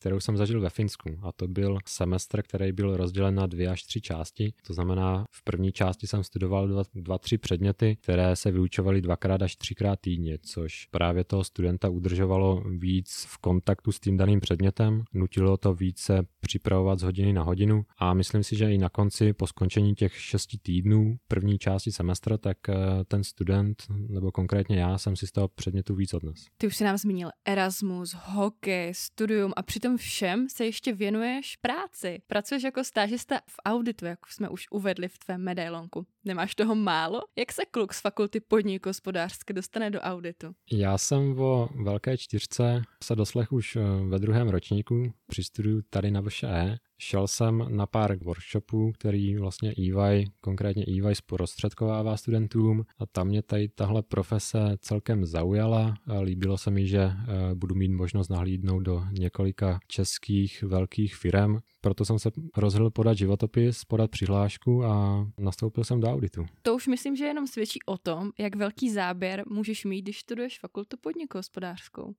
kterou 0.00 0.20
jsem 0.20 0.36
zažil 0.36 0.60
ve 0.60 0.70
Finsku. 0.70 1.18
A 1.22 1.32
to 1.32 1.48
byl 1.48 1.78
semestr, 1.86 2.42
který 2.42 2.72
byl 2.72 2.96
rozdělen 2.96 3.34
na 3.34 3.46
dvě 3.46 3.68
až 3.68 3.82
tři 3.82 4.00
části. 4.00 4.52
To 4.66 4.74
znamená, 4.74 5.24
v 5.30 5.44
první 5.44 5.72
části 5.72 6.06
jsem 6.06 6.24
studoval 6.24 6.68
dva, 6.68 6.82
dva 6.94 7.18
tři 7.18 7.38
předměty, 7.38 7.96
které 7.96 8.36
se 8.36 8.50
vyučovaly 8.50 9.00
dvakrát 9.00 9.42
až 9.42 9.56
třikrát 9.56 10.00
týdně, 10.00 10.38
což 10.42 10.86
právě 10.86 11.24
toho 11.24 11.44
studenta 11.44 11.88
udržovalo 11.88 12.62
víc 12.78 13.26
v 13.28 13.38
kontaktu 13.38 13.92
s 13.92 14.00
tím 14.00 14.16
daným 14.16 14.40
předmětem, 14.40 15.02
nutilo 15.14 15.56
to 15.56 15.74
více 15.74 16.26
připravovat 16.40 16.98
z 16.98 17.02
hodiny 17.02 17.32
na 17.32 17.42
hodinu 17.42 17.84
a 17.98 18.14
myslím 18.14 18.44
si, 18.44 18.56
že 18.56 18.74
i 18.74 18.78
na 18.78 18.88
konci 18.88 19.32
po 19.32 19.46
skončení 19.46 19.94
těch 19.94 20.16
šesti 20.16 20.58
týdnů 20.62 21.16
první 21.28 21.58
části 21.58 21.92
semestra, 21.92 22.38
tak 22.38 22.68
eh, 22.68 22.74
ten 23.08 23.24
student, 23.24 23.82
nebo 24.08 24.32
konkrétně 24.32 24.80
já, 24.80 24.98
jsem 24.98 25.16
si 25.16 25.26
z 25.26 25.32
toho 25.32 25.48
předmětu 25.48 25.94
víc 25.94 26.14
odnes. 26.14 26.46
Ty 26.56 26.66
už 26.66 26.76
si 26.76 26.84
nám 26.84 26.96
zmínil 26.96 27.30
Erasmus, 27.44 28.16
hokej, 28.24 28.94
studium 28.94 29.52
a 29.56 29.62
přitom 29.62 29.89
tom 29.90 29.96
všem 29.96 30.48
se 30.48 30.64
ještě 30.64 30.92
věnuješ 30.92 31.56
práci. 31.56 32.22
Pracuješ 32.26 32.62
jako 32.62 32.84
stážista 32.84 33.40
v 33.46 33.56
auditu, 33.64 34.04
jak 34.06 34.26
jsme 34.26 34.48
už 34.48 34.66
uvedli 34.70 35.08
v 35.08 35.18
tvém 35.18 35.42
medailonku. 35.42 36.06
Nemáš 36.24 36.54
toho 36.54 36.74
málo? 36.74 37.20
Jak 37.38 37.52
se 37.52 37.62
kluk 37.70 37.94
z 37.94 38.00
fakulty 38.00 38.40
podnik 38.40 38.86
hospodářské 38.86 39.54
dostane 39.54 39.90
do 39.90 40.00
auditu? 40.00 40.54
Já 40.72 40.98
jsem 40.98 41.40
o 41.40 41.68
velké 41.84 42.18
čtyřce 42.18 42.82
se 43.04 43.16
doslech 43.16 43.52
už 43.52 43.76
eh, 43.76 43.80
ve 44.08 44.18
druhém 44.18 44.48
ročníku 44.48 45.12
při 45.26 45.44
studiu 45.44 45.82
tady 45.90 46.10
na 46.10 46.20
VŠE 46.20 46.78
Šel 47.02 47.28
jsem 47.28 47.66
na 47.68 47.86
pár 47.86 48.16
workshopů, 48.16 48.92
který 48.92 49.36
vlastně 49.36 49.74
EY, 49.78 50.24
konkrétně 50.40 50.84
EY 50.88 51.14
zprostředkovává 51.14 52.16
studentům 52.16 52.84
a 52.98 53.06
tam 53.06 53.26
mě 53.26 53.42
tady 53.42 53.68
tahle 53.68 54.02
profese 54.02 54.76
celkem 54.80 55.24
zaujala. 55.24 55.94
Líbilo 56.22 56.58
se 56.58 56.70
mi, 56.70 56.86
že 56.86 57.00
eh, 57.00 57.54
budu 57.54 57.74
mít 57.74 57.88
možnost 57.88 58.28
nahlídnout 58.28 58.82
do 58.82 59.04
několika 59.18 59.78
českých 59.88 60.62
velkých 60.62 61.16
firm, 61.16 61.58
proto 61.80 62.04
jsem 62.04 62.18
se 62.18 62.30
rozhodl 62.56 62.90
podat 62.90 63.14
životopis, 63.14 63.84
podat 63.84 64.10
přihlášku 64.10 64.84
a 64.84 65.26
nastoupil 65.38 65.84
jsem 65.84 66.00
do 66.00 66.08
auditu. 66.08 66.46
To 66.62 66.74
už 66.74 66.86
myslím, 66.86 67.16
že 67.16 67.24
jenom 67.24 67.46
svědčí 67.46 67.78
o 67.86 67.98
tom, 67.98 68.30
jak 68.38 68.56
velký 68.56 68.90
záběr 68.90 69.42
můžeš 69.48 69.84
mít, 69.84 70.02
když 70.02 70.18
studuješ 70.20 70.58
fakultu 70.58 70.96
podniku 71.00 71.38
hospodářskou. 71.38 72.14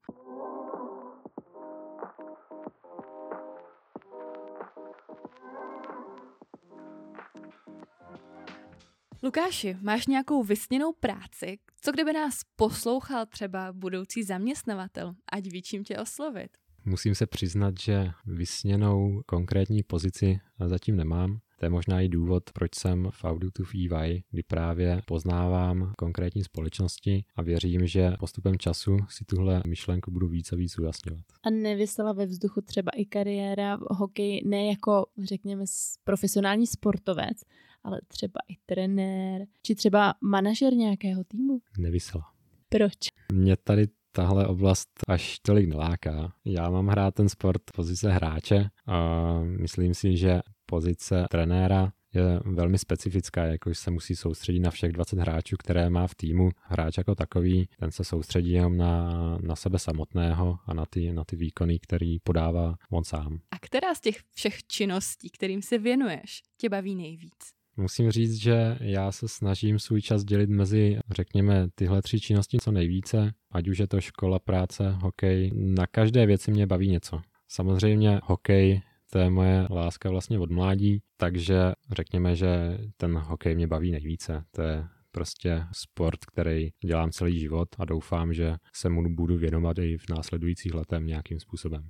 Lukáši, 9.24 9.78
máš 9.82 10.08
nějakou 10.08 10.44
vysněnou 10.44 10.94
práci? 10.94 11.60
Co 11.82 11.92
kdyby 11.92 12.14
nás 12.14 12.42
poslouchal 12.56 13.26
třeba 13.26 13.74
budoucí 13.74 14.24
zaměstnavatel? 14.24 15.14
Ať 15.32 15.48
ví, 15.48 15.62
čím 15.62 15.84
tě 15.84 15.98
oslovit. 15.98 16.58
Musím 16.86 17.16
se 17.16 17.28
přiznat, 17.28 17.80
že 17.80 18.12
vysněnou 18.26 19.22
konkrétní 19.26 19.84
pozici 19.84 20.40
zatím 20.66 20.96
nemám. 20.96 21.40
To 21.62 21.66
je 21.66 21.70
možná 21.70 22.02
i 22.02 22.10
důvod, 22.10 22.44
proč 22.54 22.76
jsem 22.76 23.08
v 23.12 23.24
auditu 23.24 23.64
v 23.64 23.76
EY, 23.76 24.24
kdy 24.32 24.44
právě 24.44 25.02
poznávám 25.06 25.94
konkrétní 25.98 26.44
společnosti 26.44 27.26
a 27.36 27.42
věřím, 27.42 27.88
že 27.88 28.12
postupem 28.20 28.58
času 28.58 28.98
si 29.10 29.26
tuhle 29.26 29.62
myšlenku 29.68 30.12
budu 30.12 30.28
víc 30.28 30.52
a 30.52 30.56
víc 30.56 30.80
ujasňovat. 30.80 31.26
A 31.44 31.50
nevysela 31.50 32.14
ve 32.14 32.26
vzduchu 32.26 32.62
třeba 32.62 32.92
i 32.96 33.06
kariéra 33.06 33.76
v 33.78 33.82
hokeji 33.90 34.42
ne 34.46 34.66
jako, 34.66 35.06
řekněme, 35.24 35.64
profesionální 36.04 36.68
sportovec, 36.68 37.38
ale 37.84 38.02
třeba 38.08 38.40
i 38.50 38.56
trenér, 38.66 39.46
či 39.64 39.76
třeba 39.76 40.14
manažer 40.22 40.74
nějakého 40.74 41.24
týmu? 41.24 41.62
Nevysela. 41.78 42.24
Proč? 42.70 42.98
Mě 43.34 43.58
tady 43.58 43.88
tahle 44.12 44.48
oblast 44.48 44.90
až 45.08 45.40
tolik 45.40 45.70
neláká. 45.70 46.34
Já 46.46 46.70
mám 46.70 46.88
hrát 46.88 47.16
ten 47.16 47.30
sport 47.30 47.62
pozice 47.76 48.12
hráče 48.12 48.70
a 48.88 49.40
myslím 49.44 49.94
si, 49.94 50.18
že 50.18 50.42
pozice 50.72 51.26
trenéra 51.30 51.92
je 52.14 52.40
velmi 52.46 52.78
specifická, 52.78 53.44
jakož 53.44 53.78
se 53.78 53.92
musí 53.92 54.16
soustředit 54.16 54.60
na 54.60 54.72
všech 54.72 54.92
20 54.92 55.20
hráčů, 55.20 55.56
které 55.60 55.90
má 55.90 56.08
v 56.08 56.16
týmu. 56.16 56.50
Hráč 56.62 56.98
jako 56.98 57.16
takový, 57.16 57.68
ten 57.80 57.92
se 57.92 58.04
soustředí 58.04 58.52
jenom 58.52 58.78
na, 58.78 59.12
na 59.42 59.56
sebe 59.56 59.80
samotného 59.80 60.60
a 60.66 60.74
na 60.74 60.86
ty, 60.86 61.14
na 61.14 61.24
ty 61.24 61.36
výkony, 61.36 61.80
který 61.80 62.20
podává 62.20 62.76
on 62.90 63.04
sám. 63.04 63.40
A 63.52 63.60
která 63.60 63.96
z 63.96 64.02
těch 64.02 64.16
všech 64.34 64.64
činností, 64.64 65.30
kterým 65.30 65.62
se 65.62 65.78
věnuješ, 65.78 66.42
tě 66.58 66.70
baví 66.70 66.96
nejvíc? 66.96 67.42
Musím 67.78 68.12
říct, 68.12 68.36
že 68.36 68.78
já 68.82 69.12
se 69.12 69.28
snažím 69.28 69.80
svůj 69.80 70.02
čas 70.02 70.24
dělit 70.24 70.50
mezi, 70.50 71.00
řekněme, 71.12 71.68
tyhle 71.76 72.02
tři 72.02 72.20
činnosti 72.20 72.58
co 72.62 72.72
nejvíce, 72.72 73.34
ať 73.52 73.68
už 73.68 73.78
je 73.78 73.88
to 73.88 74.02
škola, 74.02 74.40
práce, 74.40 74.92
hokej. 74.92 75.52
Na 75.56 75.88
každé 75.88 76.26
věci 76.26 76.52
mě 76.52 76.68
baví 76.68 76.88
něco. 76.90 77.22
Samozřejmě 77.48 78.20
hokej 78.24 78.82
to 79.14 79.20
je 79.20 79.30
moje 79.30 79.68
láska 79.70 80.10
vlastně 80.10 80.40
od 80.40 80.52
mládí, 80.52 81.02
takže 81.18 81.72
řekněme, 81.92 82.36
že 82.36 82.78
ten 82.98 83.18
hokej 83.18 83.56
mě 83.56 83.68
baví 83.68 83.92
nejvíce. 83.92 84.44
To 84.52 84.62
je 84.62 84.88
prostě 85.12 85.64
sport, 85.72 86.26
který 86.26 86.70
dělám 86.86 87.12
celý 87.12 87.40
život 87.40 87.70
a 87.80 87.86
doufám, 87.86 88.34
že 88.34 88.56
se 88.74 88.90
mu 88.90 89.16
budu 89.16 89.38
věnovat 89.38 89.78
i 89.78 89.98
v 89.98 90.10
následujících 90.10 90.74
letech 90.74 91.04
nějakým 91.04 91.40
způsobem. 91.40 91.90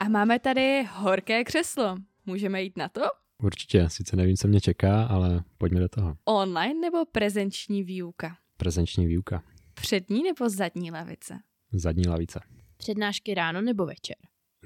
A 0.00 0.08
máme 0.08 0.38
tady 0.38 0.88
horké 0.92 1.44
křeslo. 1.44 1.96
Můžeme 2.26 2.62
jít 2.62 2.76
na 2.76 2.88
to? 2.88 3.00
Určitě, 3.42 3.88
sice 3.88 4.16
nevím, 4.16 4.36
co 4.36 4.48
mě 4.48 4.60
čeká, 4.60 5.04
ale 5.04 5.44
pojďme 5.58 5.80
do 5.80 5.88
toho. 5.88 6.16
Online 6.24 6.80
nebo 6.80 7.04
prezenční 7.12 7.82
výuka? 7.82 8.36
Prezenční 8.64 9.06
výuka. 9.06 9.42
Přední 9.74 10.22
nebo 10.22 10.48
zadní 10.48 10.90
lavice? 10.90 11.38
Zadní 11.72 12.08
lavice. 12.08 12.40
Přednášky 12.76 13.34
ráno 13.34 13.60
nebo 13.60 13.86
večer? 13.86 14.16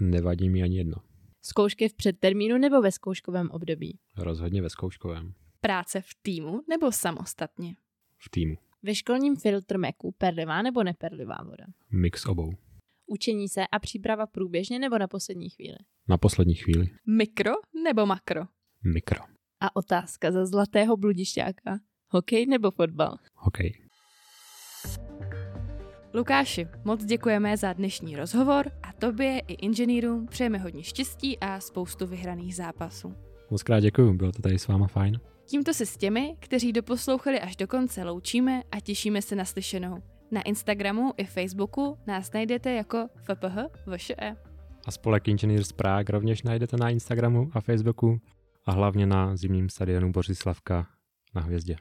Nevadí 0.01 0.49
mi 0.49 0.63
ani 0.63 0.77
jedno. 0.77 0.97
Zkoušky 1.43 1.89
v 1.89 1.95
předtermínu 1.95 2.59
nebo 2.59 2.83
ve 2.83 2.93
zkouškovém 2.93 3.51
období? 3.51 3.99
Rozhodně 4.17 4.63
ve 4.63 4.71
zkouškovém. 4.71 5.35
Práce 5.61 6.01
v 6.01 6.09
týmu 6.23 6.63
nebo 6.69 6.93
samostatně? 6.93 7.77
V 8.19 8.31
týmu. 8.31 8.57
Ve 8.83 8.95
školním 8.95 9.37
filtr 9.37 9.79
Meku 9.79 10.13
perlivá 10.19 10.63
nebo 10.63 10.83
neperlivá 10.83 11.37
voda? 11.45 11.65
Mix 11.91 12.27
obou. 12.27 12.53
Učení 13.07 13.49
se 13.49 13.67
a 13.73 13.79
příprava 13.79 14.27
průběžně 14.27 14.79
nebo 14.79 14.99
na 14.99 15.09
poslední 15.09 15.49
chvíli? 15.51 15.79
Na 16.09 16.19
poslední 16.19 16.55
chvíli. 16.55 16.91
Mikro 17.07 17.53
nebo 17.85 18.07
makro? 18.07 18.43
Mikro. 18.85 19.21
A 19.61 19.77
otázka 19.77 20.33
za 20.33 20.47
zlatého 20.47 20.97
bludišťáka. 20.97 21.79
Hokej 22.09 22.47
nebo 22.47 22.71
fotbal? 22.71 23.17
Hokej. 23.35 23.84
Lukáši, 26.17 26.69
moc 26.85 27.05
děkujeme 27.05 27.57
za 27.57 27.73
dnešní 27.73 28.17
rozhovor 28.17 28.71
a 28.83 28.93
tobě 28.93 29.39
i 29.39 29.53
inženýrům 29.53 30.27
přejeme 30.27 30.59
hodně 30.59 30.83
štěstí 30.83 31.39
a 31.39 31.61
spoustu 31.61 32.07
vyhraných 32.07 32.57
zápasů. 32.57 33.15
Moc 33.51 33.63
krát 33.63 33.81
děkuju, 33.81 34.13
bylo 34.13 34.33
to 34.33 34.43
tady 34.43 34.59
s 34.59 34.69
váma 34.69 34.87
fajn. 34.87 35.21
Tímto 35.45 35.75
se 35.75 35.87
s 35.87 35.97
těmi, 35.97 36.37
kteří 36.39 36.73
doposlouchali 36.73 37.41
až 37.41 37.57
do 37.57 37.67
konce, 37.67 38.05
loučíme 38.05 38.63
a 38.73 38.81
těšíme 38.81 39.23
se 39.23 39.37
na 39.37 39.45
slyšenou. 39.45 40.03
Na 40.31 40.43
Instagramu 40.43 41.13
i 41.17 41.25
Facebooku 41.25 41.99
nás 42.07 42.33
najdete 42.33 42.73
jako 42.73 43.09
FPH 43.23 43.57
VŠE. 43.97 44.37
A 44.87 44.91
spolek 44.91 45.29
Engineers 45.29 45.73
Prague 45.73 46.13
rovněž 46.13 46.43
najdete 46.43 46.77
na 46.77 46.91
Instagramu 46.91 47.51
a 47.53 47.61
Facebooku 47.61 48.21
a 48.67 48.73
hlavně 48.73 49.07
na 49.07 49.37
zimním 49.37 49.69
stadionu 49.69 50.13
Bořislavka 50.13 50.87
na 51.35 51.41
Hvězdě. 51.43 51.77